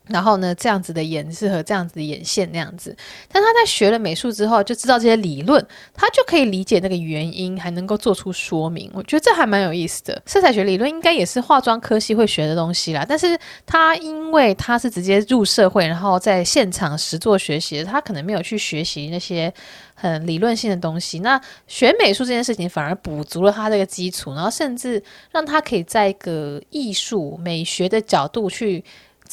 [0.07, 2.95] 然后呢，这样子的演适合这样子的眼线那样子。
[3.33, 8.91] 但他在学了美术之后，就知道这些理论，他就可以理解那个原因，还能够做出说明。
[8.93, 10.23] 我觉得这还蛮有意思的。
[10.27, 13.05] 色彩学理论应该也是化妆科系会学的东西啦。
[13.09, 19.51] 但是他因为他是直接入社会，然后在现场实作学习，他可能没有去学习那些
[19.95, 21.21] 很理论性的东西。
[21.21, 28.85] 那学美术这件事情反而补足了他这个基础，然后甚至让他可以在一个艺术美学的角度去。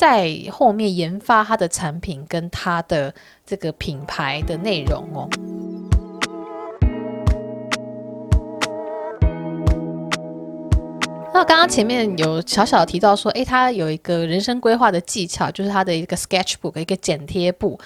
[0.01, 3.13] 在后面研发他的产品跟他的
[3.45, 5.29] 这个品牌的内容哦。
[11.31, 17.79] 那刚刚前面有小小提到说，诶，他有一个人生规划的技巧，就是他的一个 sketchbook，一个剪贴簿。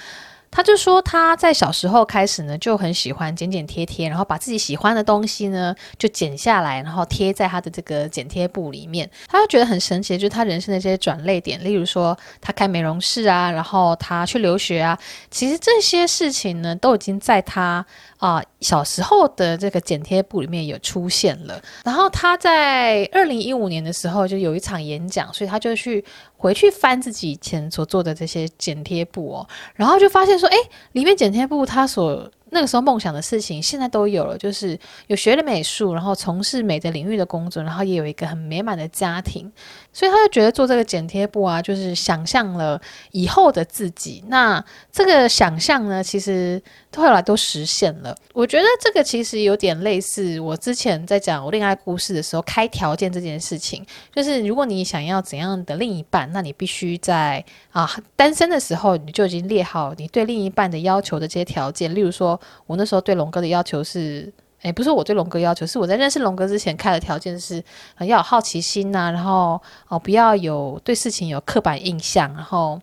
[0.55, 9.09] 他就说他在小时候开始呢，就很喜欢剪剪贴贴，然后把自己喜欢的东西呢就剪下来，然后贴在他的这个剪贴簿里面。
[9.27, 14.97] 他就觉得很神奇，就是他人生的这些转捩点，例如说他开美容室啊，然后他去留学啊，
[15.29, 17.85] 其实这些事情呢都已经在他
[18.17, 21.61] 啊、小时候的这个剪贴簿里面有出现了。
[21.83, 26.03] 然后他在二零一五年的时候就有一场演讲，所以他就去。
[26.37, 30.55] 回去翻自己以前所做的这些剪贴簿哦，然后就发现说，哎，
[30.91, 39.51] 里面剪贴簿他所那个时候梦想的事情，现在都有了，就是有学了美术，然后从事美的领域的工作，然后也有一个很美满的家庭，
[39.91, 42.81] 所以他就觉得做这个剪贴布啊，就是想象了
[43.11, 44.23] 以后的自己。
[44.29, 46.61] 那这个想象呢，其实
[46.95, 48.15] 后来都实现了。
[48.33, 53.85] 我觉得这个其实有点类似我之前在讲我恋爱故事的时候开条件这件事情，
[54.15, 62.39] 就是如果你想要怎样的另一半，那你必须在啊单身的时候你就已经列好你对另一半的要求的这些条件，例如说。
[62.65, 64.31] 我那时候对龙哥的要求是，
[64.61, 67.63] 诶，不是我对龙哥要求，是我在认识龙哥之前开的条件是，
[67.95, 72.79] 呃，要有好奇心呐，然后哦，不要有对事情有刻板印象，然后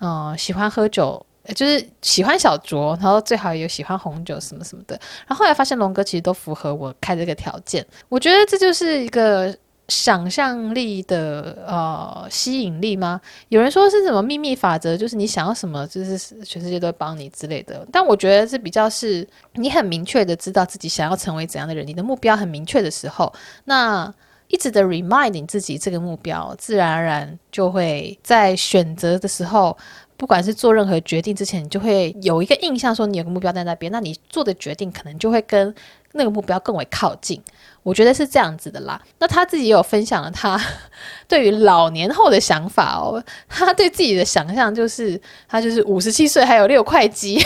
[0.00, 4.98] 嗯、喜欢喝酒，就是喜欢小酌，然后最好有喜欢红酒什么什么的。
[5.26, 9.56] 然后后来发现龙哥其实都符合我开这个条件，我觉得这就是一个。
[9.88, 13.20] 想象力的呃吸引力吗？
[13.48, 17.86] 有人说是什么秘密法则，就是你想要什么，就是全世界都会帮你之类的。
[17.92, 23.32] 但我觉得是比较是你很明确的知道自己想要成为怎样的人，你的目标很明确的时候，
[23.64, 24.12] 那
[24.48, 29.76] 一直的 remind 你自己这个目标，自然而然就会在选择的时候，
[30.16, 35.74] 不管是做任何决定之前，你就会有一个印象，说你有个目标在那边，那你做的决定可能就会跟
[36.12, 37.42] 那个目标更为靠近。
[37.82, 39.00] 我觉得是这样子的啦。
[39.18, 40.60] 那他自己也有分享了他
[41.26, 43.22] 对于老年后的想法哦。
[43.48, 47.42] 他对自己的想象就是，他就是五十七岁还有六块肌。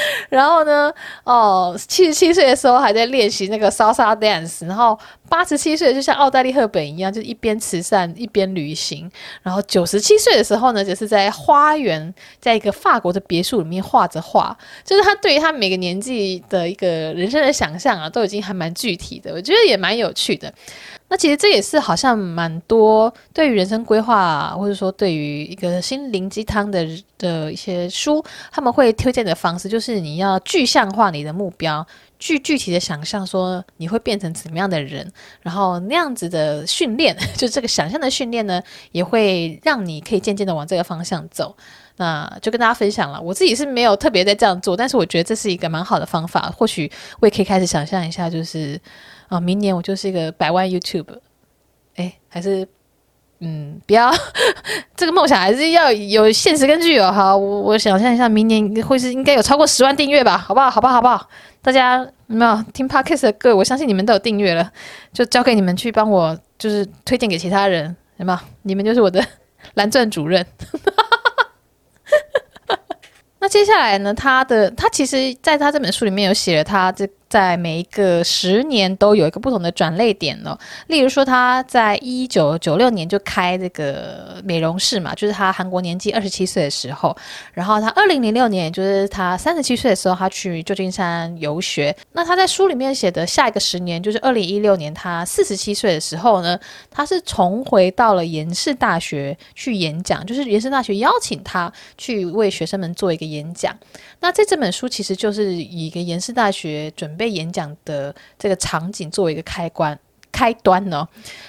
[0.30, 0.92] 然后呢，
[1.24, 9.10] 哦，七十七岁的时候还在练习那个 salsa dance，然后八十七岁就像奥黛丽·赫本一样，就一边慈善一边旅行。
[9.42, 14.56] 然后九十七岁的时候呢，就是在花园，在一个法国的别墅里面画着画。
[14.84, 20.52] 就是他对于他每个年纪的一个人生的想象啊，都已经还蛮具体的，我觉得也蛮有趣的。
[21.10, 26.86] 那其实这也是好像蛮多对于人生规划，或者说对于一个心灵鸡汤的
[27.16, 31.86] 的一些书，他们会推荐的方式，就是你要具象化你的目标，
[32.18, 41.56] 具具体的想象说你会变成怎么样的人，然后那样子的训练， 就这个想象的训练呢，也会让你可以渐渐的往这个方向走。
[41.96, 48.78] 那就跟大家分享了，我自己是没有特别在这样做，但是我觉得这是一个蛮好的方法，或许我也可以开始想象一下，就是。
[49.28, 51.06] 啊，明年我就是一个百万 YouTube，
[51.96, 52.66] 哎，还是，
[53.40, 54.10] 嗯，不要
[54.96, 57.12] 这个梦想还是要有现实根据哦。
[57.12, 60.38] 好，我我想象一下，明年会是应该有超过十万订阅吧？
[60.38, 60.70] 好不好？
[60.70, 60.94] 好不好？
[60.94, 61.28] 好不好？
[61.60, 63.54] 大家没有听 Podcast 的歌？
[63.54, 64.72] 我相信你们都有订阅了，
[65.12, 68.38] 就交给你们去帮我，就是推荐给其他人，有没有？
[68.62, 69.22] 你们就是我的
[69.74, 70.46] 蓝钻主任。
[73.40, 74.14] 那接下来呢？
[74.14, 77.06] 他的他其实在他这本书里面有写了他这。
[77.28, 80.58] 在每一个十年都有一个不同的转类点哦。
[80.86, 87.16] 例如说，他在一九九六年就开这个美容室嘛，就是他韩国年纪二十七岁的时候。
[87.52, 91.94] 然后他二零零六年，就是他三十七岁的时候，他去旧金山游学。
[92.12, 96.58] 那他在书里面写的下一个十年，就是二零一六年，他四十七岁的时候呢，
[96.90, 103.76] 他是重回到了延世大学去演讲，就是延世大学邀请他去为学生们做一个演讲。
[104.20, 109.98] 那在这本书其实就是以一个延世大学准备演讲的这个场景作为一个开关
[110.30, 111.06] 开端呢，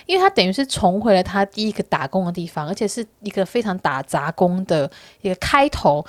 [0.08, 4.90] 因为他等于是重回了他第一个打工的地方，而且是一个非常打杂工的
[5.22, 6.04] 一个开头。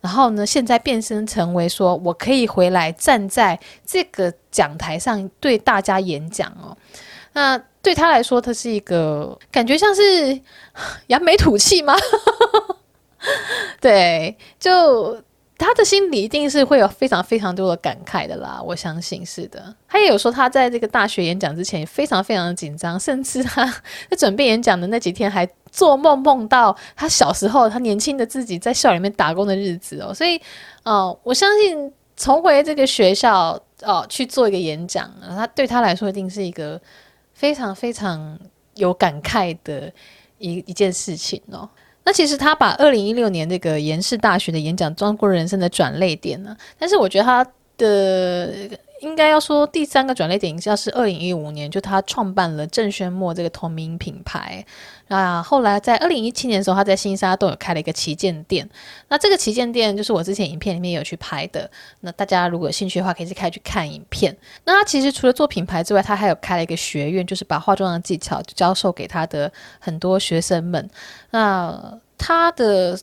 [0.00, 3.56] 然后呢，现在变身成为说我可以回来站在
[3.86, 6.76] 这个讲台上对大家演讲哦。
[7.34, 10.40] 那对他来说，他是一个感觉像是
[11.06, 11.94] 扬眉吐气吗？
[13.80, 15.22] 对，就
[15.62, 19.74] 他的心里一定是会有非常非常多的感慨的啦，我相信是的。
[19.86, 23.64] 他也有说，他在这个大学演讲之前也非常非常的紧张，甚至他
[24.10, 30.12] 在准备演讲的那几天还做梦梦到他小时候他年轻的自己在校里面打工的日子哦。
[30.12, 30.40] 所以，
[30.84, 36.80] 哦、我相信重回这个学校哦、去做一个演讲，他对他来说一定是一个
[37.32, 38.38] 非常非常
[38.74, 39.92] 有感慨的
[40.38, 41.68] 一一件事情哦。
[42.04, 47.46] 那其实他把二零一六年那个延世大学的演讲装过人生的转泪点呢，但是我觉得他
[47.78, 48.52] 的
[49.02, 54.64] 应该要说第三个转捩点，应该是二零一五年，就他创办了郑轩墨这个同名品牌。
[55.08, 58.68] 那后来在二零一七年的时候，他在新沙都有开了一个旗舰店。
[59.08, 61.68] 那这个旗舰店就是我之前影片里面有去拍的。
[62.00, 64.34] 那大家如果有兴趣的话，可以去开去看影片。
[64.64, 70.88] 那他其实除了做品牌之外，他还有开了一个学院，就是把化妆的技巧就教授给他的很多学生们。
[71.30, 72.98] 那他的。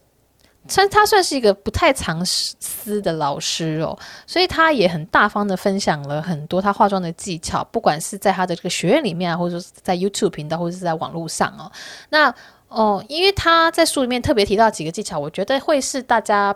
[0.68, 3.98] 他他算是一个不太藏私的老师哦，
[4.28, 11.72] 所以他也很大方的分享了很多他化妆的技巧，不管是在他的这个学院里面啊，或者是在 YouTube 频道，或者是在网络上哦。
[12.10, 12.34] 那
[12.68, 16.56] 哦，因为他在书里面特别提到几个技巧，我觉得会是大家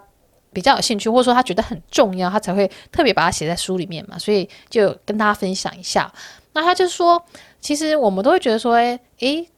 [0.51, 6.13] 比较有兴趣，或者说他觉得很重要，他才会特别把它写在书里面嘛，所以就跟大家分享一下。
[6.51, 7.19] 那他就说，
[7.59, 9.49] 其实我们都会觉得说，诶诶。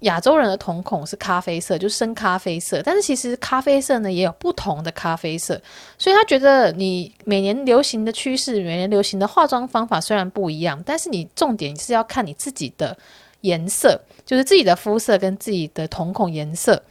[0.00, 2.80] 亚洲人的瞳孔是咖啡色，就是深咖啡色。
[2.84, 5.60] 但是其实咖啡色呢，也有不同的咖啡色。
[5.98, 12.96] 所以他觉得你每年流行的趋势，每年流行的化妆方法虽然不一样，但是你重点是要看你自己的
[13.42, 16.82] 颜色，就是自己的肤色跟自己的瞳孔颜色。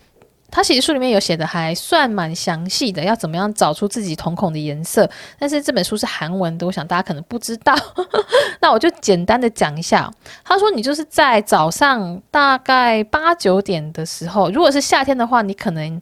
[0.52, 5.10] 他其实书里面有写的还算蛮详细的，要怎么样找出自己瞳孔的颜色。
[5.38, 7.76] 但是这本书是韩文的，我想大家可能不知道。
[8.62, 10.12] 那我就简单的讲一下。
[10.44, 16.02] 他说，你就是在早上大概八九点的时候，如果是夏天的话，你可能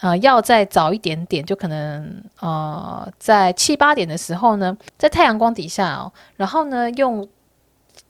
[0.00, 7.28] 呃要再早一点点，就可能呃在七八点的时候呢，在太阳光底下哦，然后呢用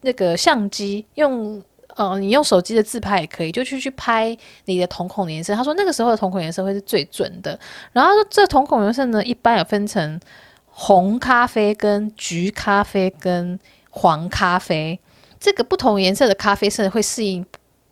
[0.03, 1.62] 那个相机用。
[1.99, 4.36] 嗯、你用手机的自拍也可以，就去去拍
[4.66, 5.55] 你的瞳孔的颜色。
[5.55, 7.59] 他说那个时候的瞳孔颜色会是最准的。
[7.92, 10.20] 然后说这瞳孔颜色呢，一般有分成
[10.66, 13.59] 红咖啡、跟橘咖啡、跟
[13.90, 14.99] 黄咖啡。
[15.40, 17.44] 这个不同颜色的咖啡色会适应，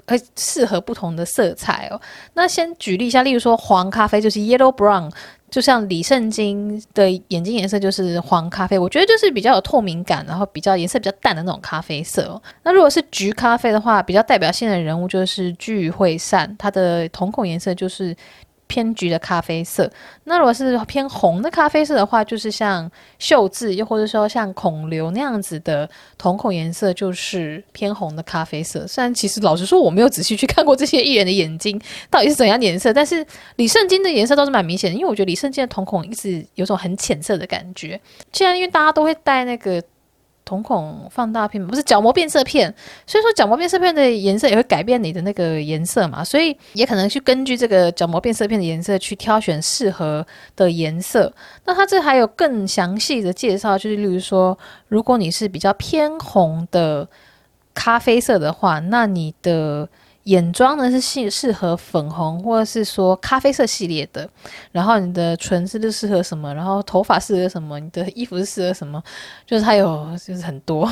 [0.06, 2.00] 会适合不同的色彩哦。
[2.34, 5.10] 那先举例一下，例如说黄咖啡就是 yellow brown。
[5.56, 12.38] 就像李圣经的眼睛颜色就是黄咖啡，我觉得就是比较有透明感，然后比较颜色比较淡的那种咖啡色。
[12.62, 18.14] 那如果是橘咖啡的话，比较代表性的人物就是聚会善，他的瞳孔颜色就是。
[18.66, 19.90] 偏橘的咖啡色，
[20.24, 25.88] 那如果是偏红的咖啡色的话，就是像秀智，又或者说像孔刘那样子的
[26.18, 28.86] 瞳孔颜色，就是偏红的咖啡色。
[28.86, 33.24] 虽然其实老实说，我没有仔细去看过这些艺人的眼睛到底是怎样颜色，但是
[33.56, 38.00] 李圣经的颜色倒是蛮明显的，因为我觉得李圣经的瞳孔一直有种很浅色的感觉。
[38.32, 39.82] 既然因为大家都会戴那个。
[40.46, 42.72] 瞳孔放大片不是角膜变色片，
[43.04, 50.24] 所以说角膜变色片的颜色也会改变你的那个颜色嘛，所以也可能去根据这个角膜变色片的颜色去挑选适合
[50.54, 51.30] 的颜色。
[51.64, 54.56] 那它这还有更详细的介绍，就是例如说，
[54.88, 57.06] 如果你是比较偏红的
[57.74, 59.88] 咖啡色的话，那你的。
[60.26, 64.28] 眼妆呢是适适合粉红或者是说咖啡色系列的，
[64.72, 69.00] 然后你的唇是就适合什么，然后头发适合什么，你的衣服是适合什么，
[69.46, 70.88] 就是它有就是很多，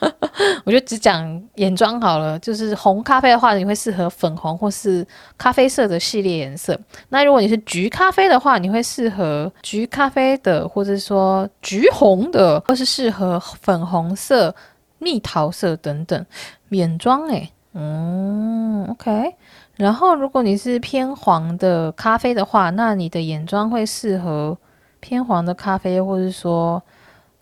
[0.64, 5.06] 我就只讲眼妆好了，就是红咖啡的话，你会适合粉红或是
[5.38, 6.78] 咖啡色的系列颜色。
[7.08, 14.54] 那如果你是橘咖啡的话，你会适合橘咖啡的，或者说橘红的，或是适合粉红色、
[14.98, 16.26] 蜜桃色等等
[16.68, 17.50] 眼妆诶。
[17.78, 19.34] 嗯，OK。
[19.76, 24.56] 然后，如果你是偏黄的咖啡的话，那你的眼妆会适合
[24.98, 26.82] 偏黄的咖啡，或者说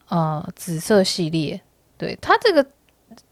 [0.09, 1.61] 呃紫色系列。
[1.97, 2.66] 对，它这个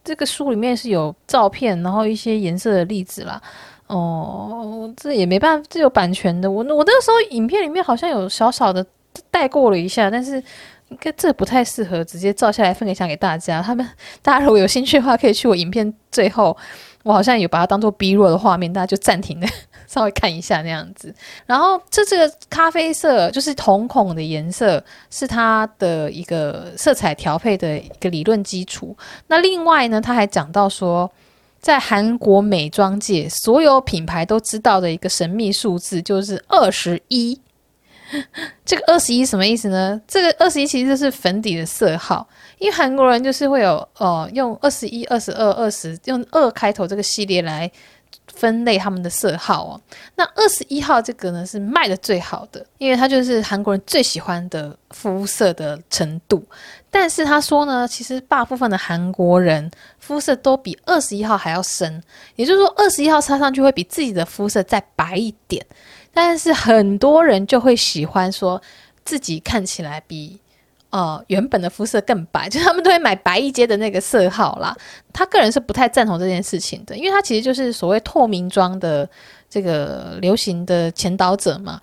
[0.05, 3.43] 这个书里面是有照片，然后一些颜色的例子啦。
[3.89, 6.49] 哦，这也没办法，这有版权的。
[6.49, 8.87] 我我那时候影片里面好像有小小的
[9.29, 10.41] 带过了一下，但是。
[10.89, 13.63] 应该这不太适合直接照下来分享给大家。
[13.63, 13.89] 他们
[14.21, 16.55] 大家如果有兴趣的话，可以去我影片最后，
[17.03, 19.47] 我好像有把它当做 B 弱的画面，大家就暂停的
[19.89, 21.15] 稍微看一下那样子。
[21.47, 28.97] 然后这这个咖啡色就是瞳孔的颜色，是它的一个色彩调配的一个理论基础。
[29.27, 31.11] 那另外呢，他还讲到说，
[31.61, 37.41] 在韩国美妆界，所有品牌都知道的一个神秘数字就是二十一。
[38.65, 40.01] 这个二十一什么意思呢？
[40.07, 42.27] 这个二十一其实就是粉底的色号，
[42.59, 47.71] 因为韩国人就是会有呃用二十一、二十二、二十用二开头这个系列来
[48.27, 49.81] 分类他们的色号哦。
[50.15, 56.45] 那二十一号这个呢是卖的最好的，因为它就是韩国人最喜欢的肤色的程度。
[56.91, 62.03] 但是他说呢，其实大部分的韩国人肤色都比二十一号还要深，
[62.37, 65.65] 也就是说二十一号擦上去会比自己的肤色再白一点。
[66.13, 68.61] 但是很多人就会喜欢说
[69.05, 70.39] 自己看起来比。
[70.91, 74.77] 呃，原本的肤色更白， 就他们都会买白一阶的那个色号啦。
[75.11, 79.09] 他个人是不太赞同这件事情的，因为他其实就是所谓透明妆的
[79.49, 81.81] 这个流行的前导者嘛。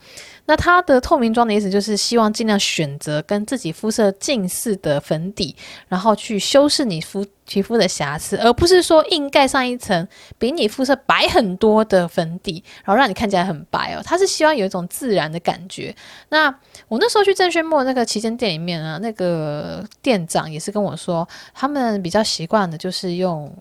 [0.49, 5.55] 那它的透明妆的意思就是希望尽量选择跟自己肤色近似的粉底，
[5.87, 10.07] 然后去修饰你肤皮肤的瑕疵，而不是说硬盖上一层
[10.39, 14.01] 比你肤色白很多的粉底，然后让你看起来很白哦。
[14.03, 15.95] 它是希望有一种自然的感觉。
[16.29, 16.49] 那
[16.87, 23.55] 我那时候去正轩墨那个旗舰店里面啊，那个店长也是跟我说，他们比较习惯的就是用。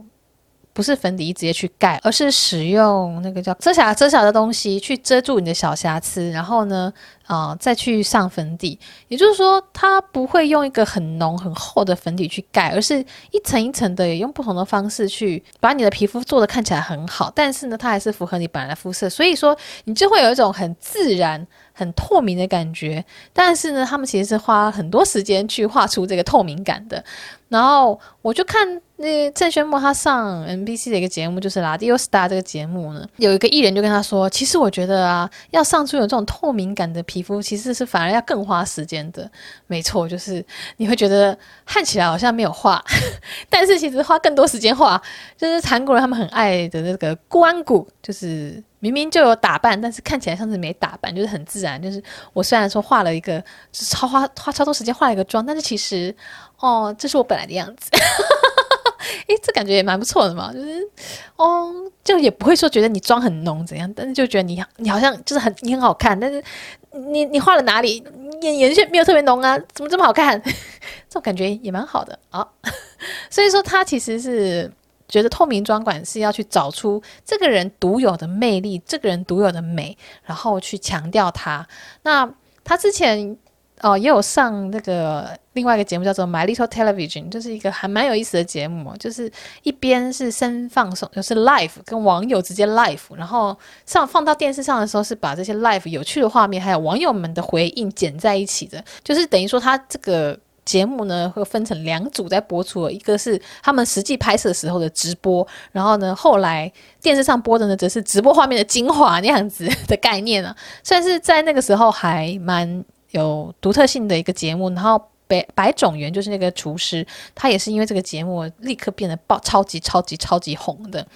[0.79, 6.93] 不是粉底液直接去盖，而是使用那个叫遮瑕遮瑕的东西去遮住你的小瑕疵，然后呢，
[7.27, 8.79] 啊、再去上粉底。
[9.09, 17.29] 也就是说，它不会用一个很浓很厚的粉底去盖，而是一层一层的，也用不同的方式去把你的皮肤做得看起来很好。
[17.35, 23.05] 但是呢，它还是符合你本来的肤色，所以说你就会有一种很自然、很透明的感觉。
[23.33, 27.03] 但是呢，他们其实是花很多时间去画出这个透明感的。
[27.49, 39.31] 然后我就看那郑轩墨他上 MBC 的一个节目，就是《Radio Star》这个节目呢，有一个艺人就跟他说：“其实我觉得啊，要上出有这种透明感的皮肤，其实是反而要更花时间的。
[39.67, 40.45] 没错，就是
[40.77, 42.85] 你会觉得看起来好像没有画，
[43.49, 45.01] 但是其实花更多时间画。
[45.37, 51.81] 就是韩国人他们很爱的那个观谷，就是明明就有打扮，但是看起来像是没打扮，就是很自然。
[51.81, 53.41] 就是我虽然说化了一个，
[53.73, 56.15] 就是超花花超多时间化了一个妆，但是其实。”
[56.61, 57.91] 哦，这是我本来的样子，
[59.29, 60.89] 诶，这感觉也蛮不错的嘛，就是，
[61.37, 66.43] 哦，就也不会说觉得你妆很浓怎样，但是就觉得你你好像就是很你很好看，但是
[66.91, 68.03] 你你画了哪里
[68.43, 70.41] 眼眼线没有特别浓啊，怎么这么好看？
[70.43, 72.47] 这种感觉也蛮好的啊，
[73.31, 74.71] 所以说他其实是
[75.07, 81.67] 觉得透明妆管是要去找出这个人独有的魅力，这个人独有的美，然后去强调他。
[82.03, 82.29] 那
[82.65, 83.39] 他之前。
[83.81, 89.29] 哦，也有上那个另外一个节目叫做《My Little Television》，就是一个还蛮有意思的节目，就是
[89.65, 110.55] 一边是生放送，就是 live 跟网友直接 live，然后上放到电视上的时候是把这些 live 有趣的画面还有网友们的回应剪在一起的，就是等于说他这个节目呢会分成两组在播出，一个是他们实际拍摄时候的直播，然后呢后来电视上播的呢则是直播画面的精华那样子 的概念啊，
[110.85, 112.85] 算是在那个时候还蛮。
[113.13, 121.07] 有独特性的一个节目，然后白白种元就是那个厨师，他也是因为这个节目立刻变得爆超级超级超级红的。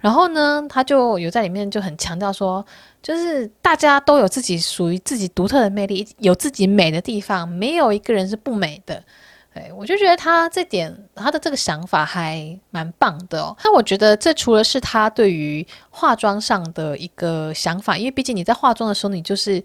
[0.00, 2.64] 然后呢，他就有在里面就很强调说，
[3.02, 9.04] 就是大家都有自己属于自己独特的魅力，有自己美的地方，没有一个人是不美的。
[9.52, 13.54] 哎，我就觉得他这点他的这个想法还蛮棒的哦。
[13.62, 19.62] 那我觉得这除了是他对于化妆上的一个想法，因为毕竟你在化妆的时候，你就是。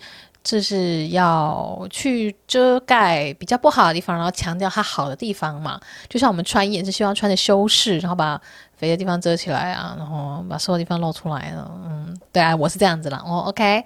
[0.47, 5.81] 这是要去遮盖比较不好的地方，然后强调它好的地方嘛。
[6.07, 8.39] 就像我们穿衣也是希望穿的修饰，然后把
[8.77, 11.71] 肥的地方遮起来啊，然后把瘦的地方露出来了。
[11.83, 13.19] 嗯，对啊，我是这样子啦。
[13.25, 13.83] 哦，OK。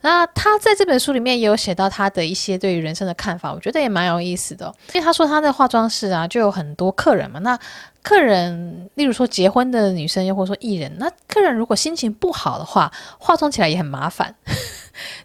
[0.00, 4.66] 那他在这本书里面也有写到他的一些对于人生的看法，我觉得也蛮有意思的。
[4.88, 7.38] 因为他说他在化妆室啊，就有很多客人嘛。
[7.38, 7.56] 那
[8.02, 14.34] 客人，例如说结婚的女生，又或者说艺人，那客人如果心情不好的话，化妆起来也很麻烦。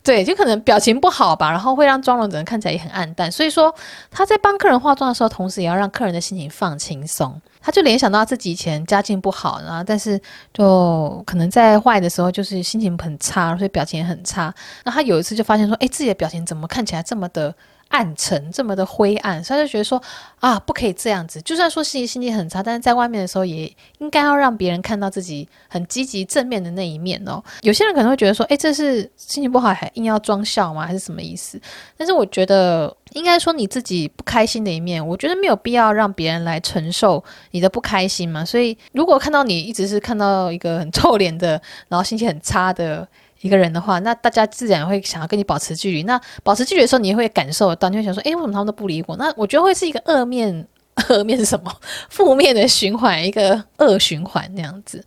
[0.04, 3.32] 对，就可能表情不好吧，然后会让妆容整个看起来也很暗淡。
[3.32, 3.74] 所以说
[4.12, 7.42] 他在帮客人化妆的时候，同时也要让客人的心情放轻松。
[7.62, 10.22] 他就联想到自己以前家境不好，然后但是
[10.54, 14.54] 就可能在坏的时候就是心情很差，所以表情也很差。
[14.84, 17.54] 那他有一次就发现说，哎，自己的表情怎么看起来这么的
[17.90, 20.02] 暗沉，这么的灰暗，所以他就觉得说
[20.40, 21.42] 啊，不可以这样子。
[21.44, 27.42] 就算说心情心情很差，但是在外面的时候也应该要让别人看到自己很积极正面的那一面哦。
[27.62, 30.86] 有些人可能会觉得说，诶，这是心情不好还硬要装笑吗？
[30.86, 31.60] 还是什么意思？
[31.96, 38.44] 但是我觉得应该说你自己不开心的一面，我觉得没有必要让别人来承受你的不开心嘛。
[38.44, 43.08] 所以如果看到你一直是看到一个很臭脸的，然后心情很差的。
[43.46, 46.02] 一个人的话，那大家自然会想要跟你保持距离。
[46.02, 50.68] 那保持距离的时候，你也会感受到，你会想说：“诶，为什么他们都不理我？”那我觉得会是一个恶面，
[51.10, 51.72] 恶面是什么？
[52.10, 55.06] 负面的循环，一个恶循环那样子。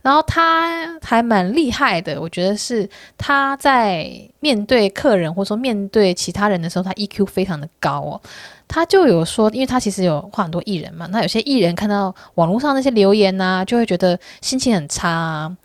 [0.00, 4.10] 然后他还蛮厉害的，我觉得是他在
[4.40, 8.20] 面对客人或者说面对其他人的时候，他 EQ 非常的高哦。
[8.66, 15.56] 他就有说，因为他其实有画很多艺人嘛，那有些艺人看到网络上那些留言呐、啊，就会觉得心情很差啊。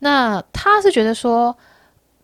[0.00, 1.56] 那他是觉得说，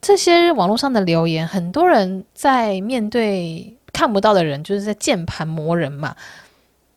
[0.03, 6.16] 这些网络上的留言，很多人在面对看不到的人，就是在键盘磨人嘛，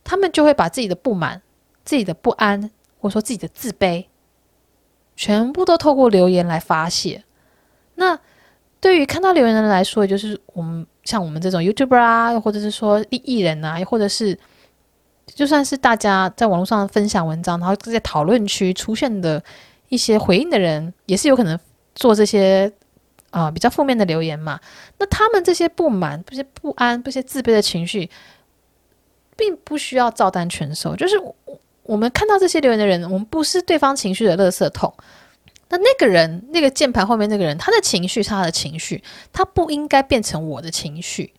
[0.03, 1.41] 他们就会把自己的不满、
[1.85, 4.05] 自己的不安，或者说自己的自卑。
[5.15, 7.23] 全部都透过留言来发泄。
[7.93, 8.19] 那
[8.81, 14.37] 对于看到留言的人来说，也就是我们像我们这种 YouTuber 啊，或者是说艺人啊，又或者是
[15.27, 19.41] 就算是大家在网络上分享文章，然后在讨论区出现的
[19.87, 21.57] 一些回应的人，也是有可能
[21.93, 22.69] 做这些
[23.37, 24.59] 啊、比较负面的留言嘛。
[24.97, 28.09] 那他们这些不满、这些不安、这些自卑的情绪，
[29.35, 31.15] 并不需要照单全收，就是。
[31.87, 34.91] 我们看到这些留言的人，我们不是对方情绪的垃圾桶。
[35.69, 41.31] 那那个人，那个键盘后面那个人，他的情绪是他的情绪，他不应该变成我的情绪。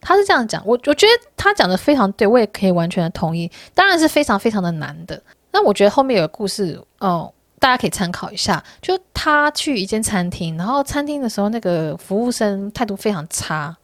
[0.00, 3.50] 他是这样讲，我我觉得他讲的非常对，我也可以完全的同意。
[3.74, 5.20] 当然是非常非常的难的。
[5.50, 8.62] 那我觉得后面有个故事，哦，大家可以参考一下。
[8.82, 13.74] 就他去一间餐厅，然后餐厅的时候，那个服务生态度非常差，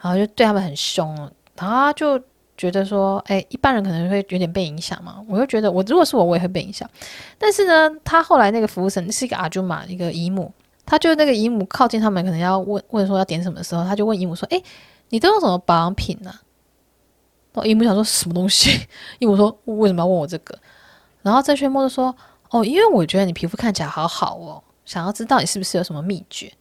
[0.00, 1.14] 然后就对他们很凶，
[1.56, 2.18] 然后他就。
[2.60, 5.16] 觉得说，哎，一般人可能会有点被影响嘛。
[5.26, 6.86] 我就觉得，我如果是我，我也会被影响。
[7.38, 10.52] 但是呢，他后来那个服务生是一个阿朱玛，一个姨母，
[10.84, 14.62] 他就那个姨母靠近他们，可能要问问说要点什么的时候，他就问姨母说，哎，
[15.08, 16.30] 你都用什么保养品呢？
[17.54, 18.86] 哦，姨母想说什么东西？
[19.20, 20.54] 姨母说，为什么要问我这个？
[21.22, 22.14] 然后郑轩墨就说，
[22.50, 26.52] 哦，因为我觉得你皮肤看起来好好哦，想要知道你是不是有什么秘诀。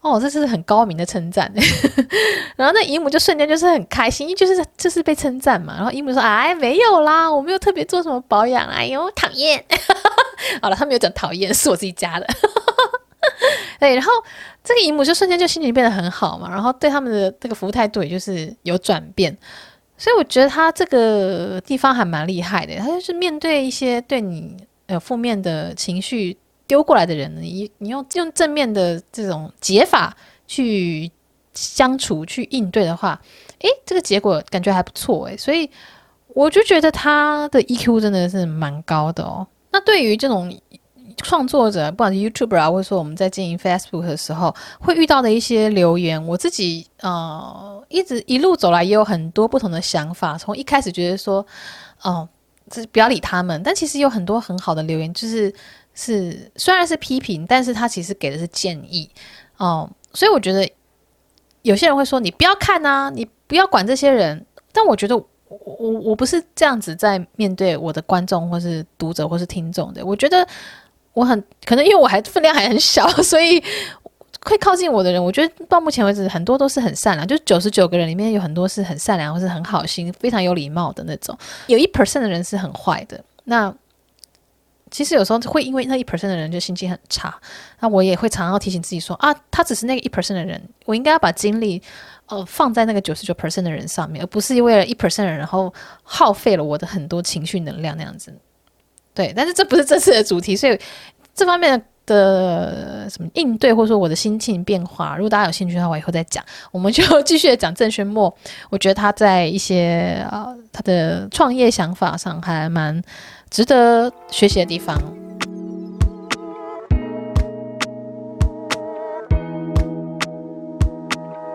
[0.00, 1.52] 哦，这是很高明的称赞，
[2.56, 5.76] 然后那姨母就瞬间就是很开心，就是就是被称赞嘛。
[5.76, 9.64] 然后姨母说：“哎，没有啦，我没有特别做什么保养。”哎呦，讨厌！
[10.60, 12.26] 好了，他没有讲讨厌，是我自己加的。
[13.78, 14.10] 对，然后
[14.64, 19.38] 这个姨母就瞬间就心情变得很好嘛，然后对他们的这个服务态度也就是有转变。
[20.02, 24.56] 所以我觉得他这个地方还蛮厉害的，他就是面对一些对你
[24.88, 26.36] 有负面的情绪。
[26.66, 31.10] 丢过来的人，你你用用正面的这种解法去
[31.52, 33.20] 相处、去应对的话，
[33.58, 35.68] 诶，这个结果感觉还不错诶，所以
[36.28, 39.46] 我就觉得他的 EQ 真的是蛮高的哦。
[39.70, 40.56] 那对于这种
[41.16, 50.38] 创作者，不管是 YouTuber 啊，或者说我们在经营 Facebook 的时候会遇到的一些留言，我自己呃一直一路走来也有很多不同的想法。
[50.38, 51.46] 从一开始觉得说，
[52.02, 52.28] 哦，
[52.70, 55.52] 这不要理他们，但其实有很多很好的留言，就是。
[55.94, 59.06] 是，虽然是批评，但是他其实给的是建议，
[59.58, 60.66] 哦，所以我觉得
[61.60, 64.42] 有些人会说你不要看啊，你不要管这些人，
[64.72, 70.48] 但我觉得我我不是这样子在面对我的观众或是读者或是听众的，我觉得
[71.12, 73.62] 我很可能因为我还分量还很小， 所以
[74.44, 81.36] 会靠近我的人，我觉得到目前为止很多都是很善良，就九十九个人里面有很多是很善良或是很好心、非常有礼貌的那种，
[81.66, 83.74] 有一 percent 的人是很坏的，那。
[84.90, 87.34] 其实有时候会因为那一 percent 的人就心情很差，
[87.80, 91.80] 那我也会常常提醒自己说啊，他只是那个一 percent 的人，我应该要把精力
[92.26, 98.30] 呃放在那个九十九 percent 的人上面，而不是因为了一 percent 的人然后耗费了我的很多情绪能量那样子。
[99.14, 100.78] 对，但是这不是这次的主题，所以
[101.34, 106.44] 这方面的什么应对或者说我的心情变化，如果大家有兴趣的话，我以后再讲。
[106.70, 108.34] 我们就 继续讲郑轩墨，
[108.70, 113.02] 我觉得他在一些啊、他的创业想法上还蛮。
[113.52, 114.96] 值得学习的地方。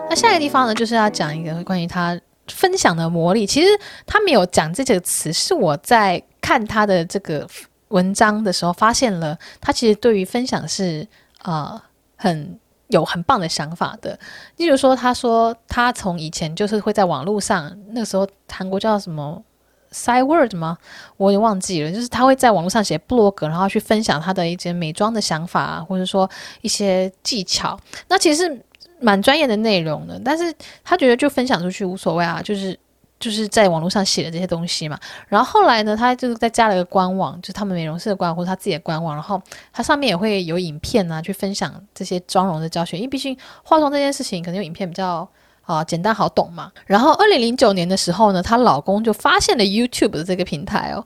[0.07, 2.15] 那下一个地方呢，就是要讲一个关于他
[2.47, 3.45] 分享的魔力。
[3.45, 3.67] 其实
[4.05, 7.47] 他没有讲这几个词，是我在看他的这个
[7.89, 11.07] 文章的时候发现了，他其实对于分享是、
[11.43, 11.81] 呃、
[12.15, 14.17] 很有很棒的想法的。
[14.57, 19.43] 例如说，他说他从以前就是会在网络上，那时候韩国叫什么
[19.91, 20.77] ？Side word 吗？
[21.15, 21.91] 我也忘记了。
[21.91, 26.29] 就是他会在网络上写 blog，然后去分享他的一些美妆的想法，或者说
[26.61, 27.79] 一些技巧。
[28.09, 28.61] 那其实
[28.99, 32.77] 蛮专业的内容的，但是他觉得就分享出去无所谓啊，就是
[33.19, 34.99] 就是在网络上写的这些东西嘛。
[35.27, 39.41] 然后后来呢，他就是再加了一个官网，就是他们美容师的官网或者他自己的官网，然后
[39.71, 42.97] 他上面也会有影片啊，去分享这些妆容的教学。
[42.97, 45.27] 因为毕竟化妆这件事情，可能有影片比较。
[45.67, 46.71] 啊，简单好懂嘛。
[46.85, 51.05] 然后，二零零九年的时候呢，她老公就发现了 YouTube 的这个平台哦。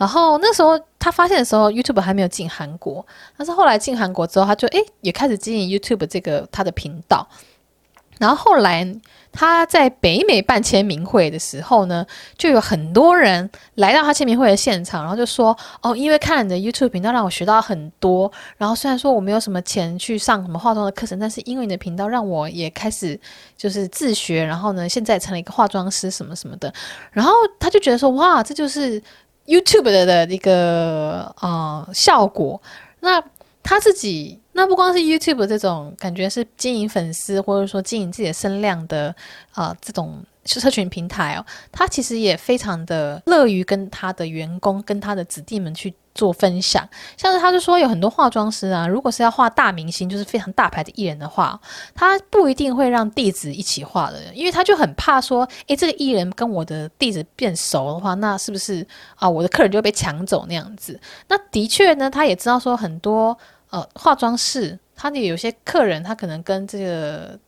[0.00, 3.06] 然后那时候他发现的时候，YouTube 还没有进韩国。
[3.36, 7.28] 但是后来进韩国之后，他就诶也开始经营 YouTube 这个他的频道。
[8.18, 8.86] 然后后来
[9.30, 12.06] 他在北美办签名会的时候呢，
[12.38, 18.30] 就有很多人来到他签名会的现场，然后就说：“哦，因为看了你的 YouTube 频道，让我学到很多。
[18.56, 23.20] 然后虽然说我没有什么钱去上什么化妆的课程，但是因为你的频道，让我也开始
[23.56, 24.44] 就是自学。
[24.44, 26.72] 然后呢，现在成了一个化妆师什么什么的。
[27.12, 29.02] 然后他就觉得说：哇，这就是
[29.50, 32.62] YouTube 的的一个呃效果。
[33.00, 33.22] 那
[33.62, 39.14] 他自己。”那不光是 YouTube 这种感觉是经营粉丝或者说经营自己的声量的
[39.52, 46.88] 啊、呃、这种是社群平台哦，他其实也非常的乐于跟他的员工、跟他的子弟们去做分享。
[47.16, 51.60] 像是他就说有很多化妆师啊，如果是要画大明星，就是非常大牌的艺人的话，
[51.94, 58.86] 他不一定会让弟子一起画的，因为他就很怕说，诶，这个艺人跟我的弟子变熟的话，那是不是
[59.16, 60.98] 啊我的客人就会被抢走那样子？
[61.28, 63.36] 那的确呢，他也知道说很多。
[63.72, 67.38] 呃，化妆室，他的有些客人，他可能跟这个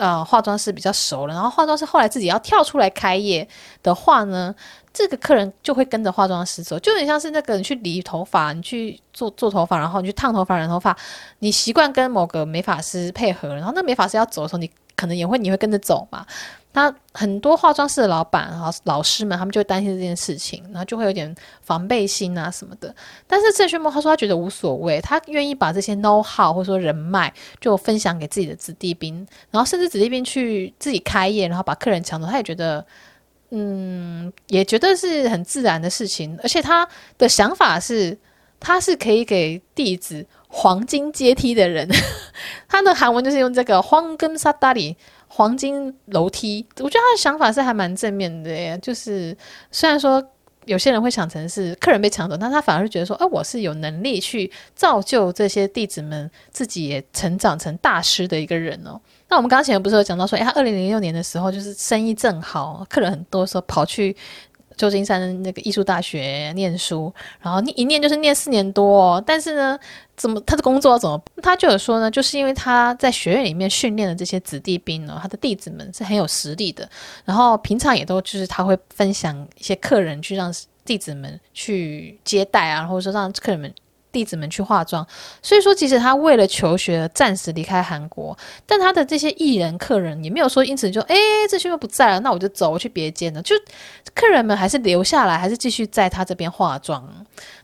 [0.00, 3.46] 呃化妆师比较熟了，然后化妆师后来自己要跳出来开业
[3.82, 4.54] 的话呢，
[4.94, 10.96] 这个客人就会跟着化妆师走，就很像是那个人去理头发，你去做做头发，然后你去烫头发、染头发，
[11.40, 16.24] 你习惯跟某个美发师配合，然后那美发师要走的时候，你可能也会你会跟着走嘛。
[16.72, 22.94] 他很多化妆室的老板和老师们，他们就会担心这件事情，然后就会有点防备心啊什么的。
[23.26, 32.86] 但是郑轩梦他说他觉得无所谓，他愿意把这些 know how 或者说人脉就分享给自己的子弟兵，然后甚至子弟兵去自己开业，然后把客人抢走，他也觉得，
[33.50, 36.38] 嗯，也觉得是很自然的事情。
[36.40, 38.16] 而且他的想法是，
[38.60, 41.88] 他是可以给弟子黄金阶梯的人，
[42.68, 44.96] 他的韩文就是用这个黄金萨达里。
[45.32, 48.76] 黄金楼梯，我觉得他的想法是还蛮正面的耶。
[48.82, 49.34] 就是
[49.70, 50.22] 虽然说
[50.64, 59.00] 有些人会想成是客人被抢走，但他反而是觉得说，哎，我是有能力去造就这些弟子们自己也成长成大师的一个人哦。
[59.28, 64.14] 那我们刚刚前面不是有讲到说，哎，他二零零六年的时候就是生意正好，客人很多的时候跑去。
[64.80, 69.22] 旧金山那个艺术大学念书，然后你一念就是念四年多哦。
[69.26, 69.78] 但是呢，
[70.16, 71.22] 怎么他的工作要怎么？
[71.42, 76.88] 他就有说呢，就是因为他在学院里面训练的这些子弟兵呢，他的弟子们是很有实力的。
[77.26, 80.50] 然后平常也都就是他会分享一些客人去让
[80.86, 83.70] 弟子们去接待啊，或者说让客人们。
[84.12, 85.06] 弟子们去化妆，
[85.42, 88.36] 所以说即使他为了求学暂时离开韩国，
[88.66, 91.16] 但他的这些艺人客人也没有说因此就哎，
[91.48, 93.42] 这些又不在了，那我就走，我去别间了。
[93.42, 93.54] 就
[94.14, 97.08] 客人们还是留下来，还是继续在他这边化妆。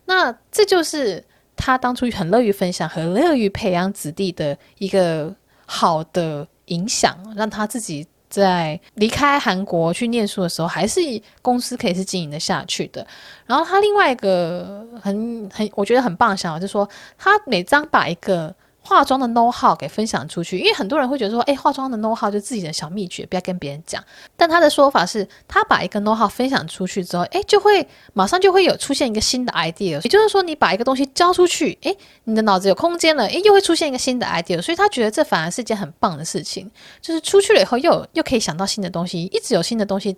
[0.04, 1.22] 那这就是
[1.56, 5.34] 他当初很乐于分享、很乐于培养子弟的一个
[5.64, 8.06] 好的影响，让他自己。
[8.28, 11.00] 在离开韩国去念书的时候，还是
[11.42, 13.06] 公司可以是经营的下去的。
[13.46, 18.54] 然后他另外一个很很我觉得很棒的想法就是说，他每张把一个。
[18.86, 24.00] 化妆的 know how 给分享出去，因为很多人会觉得说，哎，化妆的 know how 就自己的小秘诀，不要跟别人讲。
[24.36, 30.00] 但他的说法是，他把一个 know how 分享出去之后，哎，就会马上就会有出现一个新的 idea。
[30.04, 31.92] 也就是说，你把一个东西交出去，哎，
[32.24, 34.62] 你的脑子有空间了，哎，又会出现一个新的 idea。
[34.62, 36.70] 所以他觉得这反而是一件很棒的事情，
[37.00, 40.16] 就是出去了以后又又可以想到新的东西，一直有新的东西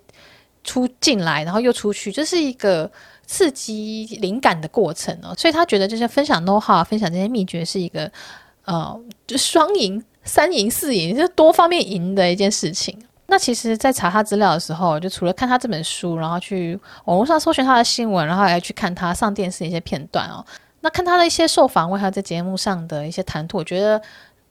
[0.63, 2.91] 出进来，然后又出去，这是一个
[3.27, 5.35] 刺激灵感的过程哦。
[5.39, 8.13] 所以他觉得，这些分享 know how，分享这些秘诀是一个。
[8.69, 12.95] 呃，就双赢、三赢、四赢，就多方面赢的一件事情。
[13.29, 20.45] 那其实，在查他资料的时候，就除了看他这本书，然后去网络上搜寻他的新闻，然后还去看他上电视的一些片段哦。
[20.81, 24.01] 那看他的一些受访问，还有在节目上的一些谈吐，我觉得，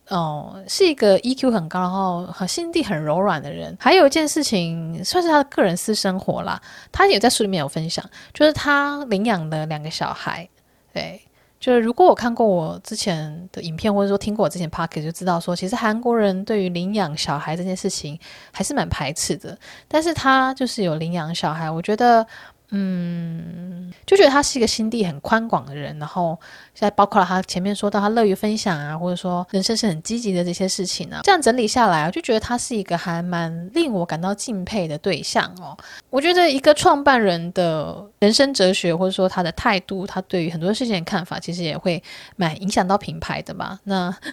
[0.09, 3.77] 哦、是一个 EQ 很高，然后和心地很柔软的人。
[3.79, 6.59] 还有一件事情，算是他的个人私生活啦，
[6.91, 8.03] 他也在书里面有分享，
[8.33, 10.49] 就是他领养的两个小孩，
[10.91, 11.21] 对。
[11.59, 18.19] 就是如果我看过我之前的影片，或者说听过我之前 podcast 就知道说，其实韩国人对于领养小孩这件事情
[18.51, 19.57] 还是蛮排斥的。
[19.87, 22.25] 但是他就是有领养小孩，我觉得。
[22.69, 26.37] 嗯，就觉得他是一个心地很宽广的人，然后
[26.79, 35.75] 在包括了他前面说到他乐于分享啊，或者说人生是很积极的这些事情啊，这样整理下来，我就觉得他是一个还蛮令我感到敬佩的对象哦。
[36.09, 42.01] 我觉得一个创办人的人生哲学，或者说他的态度，他对于很多事情的看法，其实也会
[42.35, 43.79] 蛮影响到品牌的嘛。
[43.83, 44.15] 那。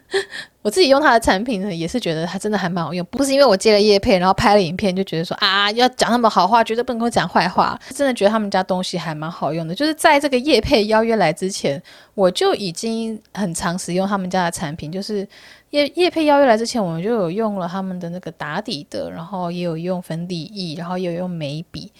[0.64, 7.78] 我自己用他的产品呢，也是觉得他真的还蛮好用，不是因为我接了叶配，然后拍了影片就觉得说啊，要讲那么好话，绝对不能够讲坏话。
[7.90, 11.82] 真的觉得他们家东西还蛮好用的，就是在这个叶配邀约来之前，
[12.14, 14.92] 我就已经很常使用他们家的产品。
[14.92, 15.26] 就是
[15.70, 21.90] 叶叶配邀约来之前，我们就有用了他们的那个打底的，然后也有用粉底液，然后也有用眉笔，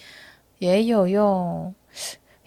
[0.59, 1.73] 也有用。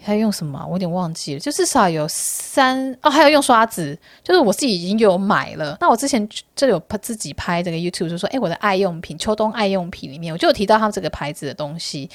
[0.02, 0.64] 还用什么？
[0.66, 5.76] 我有点忘记了，就至少有三哦，还要用刷子，就是我自己已经有买了。
[5.80, 12.08] 那我之前就有自己拍这个 YouTube，就说哎，我的爱用品，秋冬爱用品里面，我就有提到他们这个牌子的东西。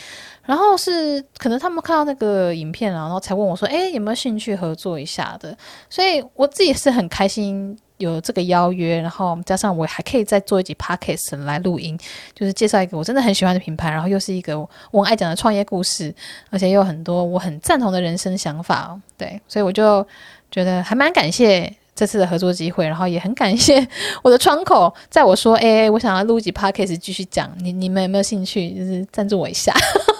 [0.45, 5.55] 然后是可能他们看到那个影片，然后才问我说，哎，有没有兴趣合作一下的？
[5.89, 7.77] 所以我自己是很开心。
[8.03, 11.97] 有这个邀约，然后加上我还可以再做一集 podcast 来录音，
[12.35, 14.57] 就是介绍一个我真的很喜欢的品牌，然后又是一个
[14.91, 16.13] 我爱讲的创业故事，
[16.49, 20.05] 而且又有很多我很赞同的人生想法，对，所以我就
[20.51, 23.87] 觉得还蛮感谢这次的合作机会，然后也很感谢
[24.21, 28.71] 我的窗口，在我说哎，我想要录一集 podcast 继续讲，你你们有没有兴趣？
[28.71, 29.73] 就是赞助我一下，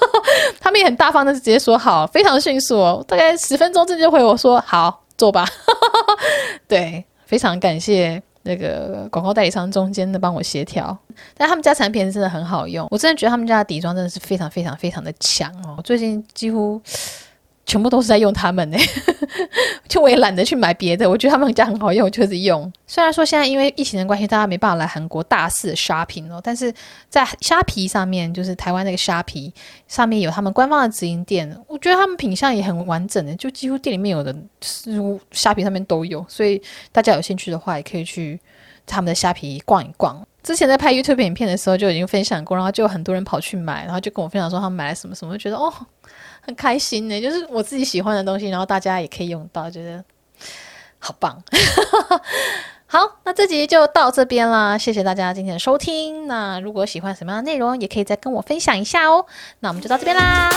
[0.62, 5.46] 他们也很大方的直接说好，非常迅速哦，大概十分钟之内就回我说好，做吧，
[6.68, 7.06] 对。
[7.34, 10.96] 非常感谢那个广告代理商中间的帮我协调，
[11.36, 16.80] 但他们家产品真的很好用，我真的觉得他们家的底妆真的是非常非常非常的强哦，最近几乎。
[17.66, 18.78] 全部都是在用他们呢，
[19.88, 22.72] 就我也懒得去买别的，我觉得他们家很好用，我就是用。
[22.86, 26.74] 虽然说现在因为疫情的关系，大家没办法来韩国大肆的 shopping 哦，但是
[27.10, 29.52] 在虾皮上面，就是台湾那个虾皮
[29.88, 34.36] 上面有他们官方的直营店，我觉得他们品相也很完整的，就几乎店里面有的，
[35.32, 36.62] 虾皮上面都有，所以
[36.92, 38.40] 大家有兴趣的话，也可以去
[38.86, 40.22] 他们的虾皮逛一逛。
[40.44, 45.74] 之前在拍 YouTube 影片的时候就已经分享过，然后就有很多人跑去买，然后就跟我分享说他们买了什么什么，就觉得哦。
[46.46, 50.04] 很开心呢，就是我自己喜欢的东西，然后大家也可以用到，觉得
[51.00, 51.42] 好棒。
[52.86, 56.28] 好，那这集就到这边啦，谢谢大家今天的收听。
[56.28, 59.26] 那如果喜欢什么样的内容，也可以再跟我分享一下哦。
[59.62, 60.50] 那我们就到这边啦，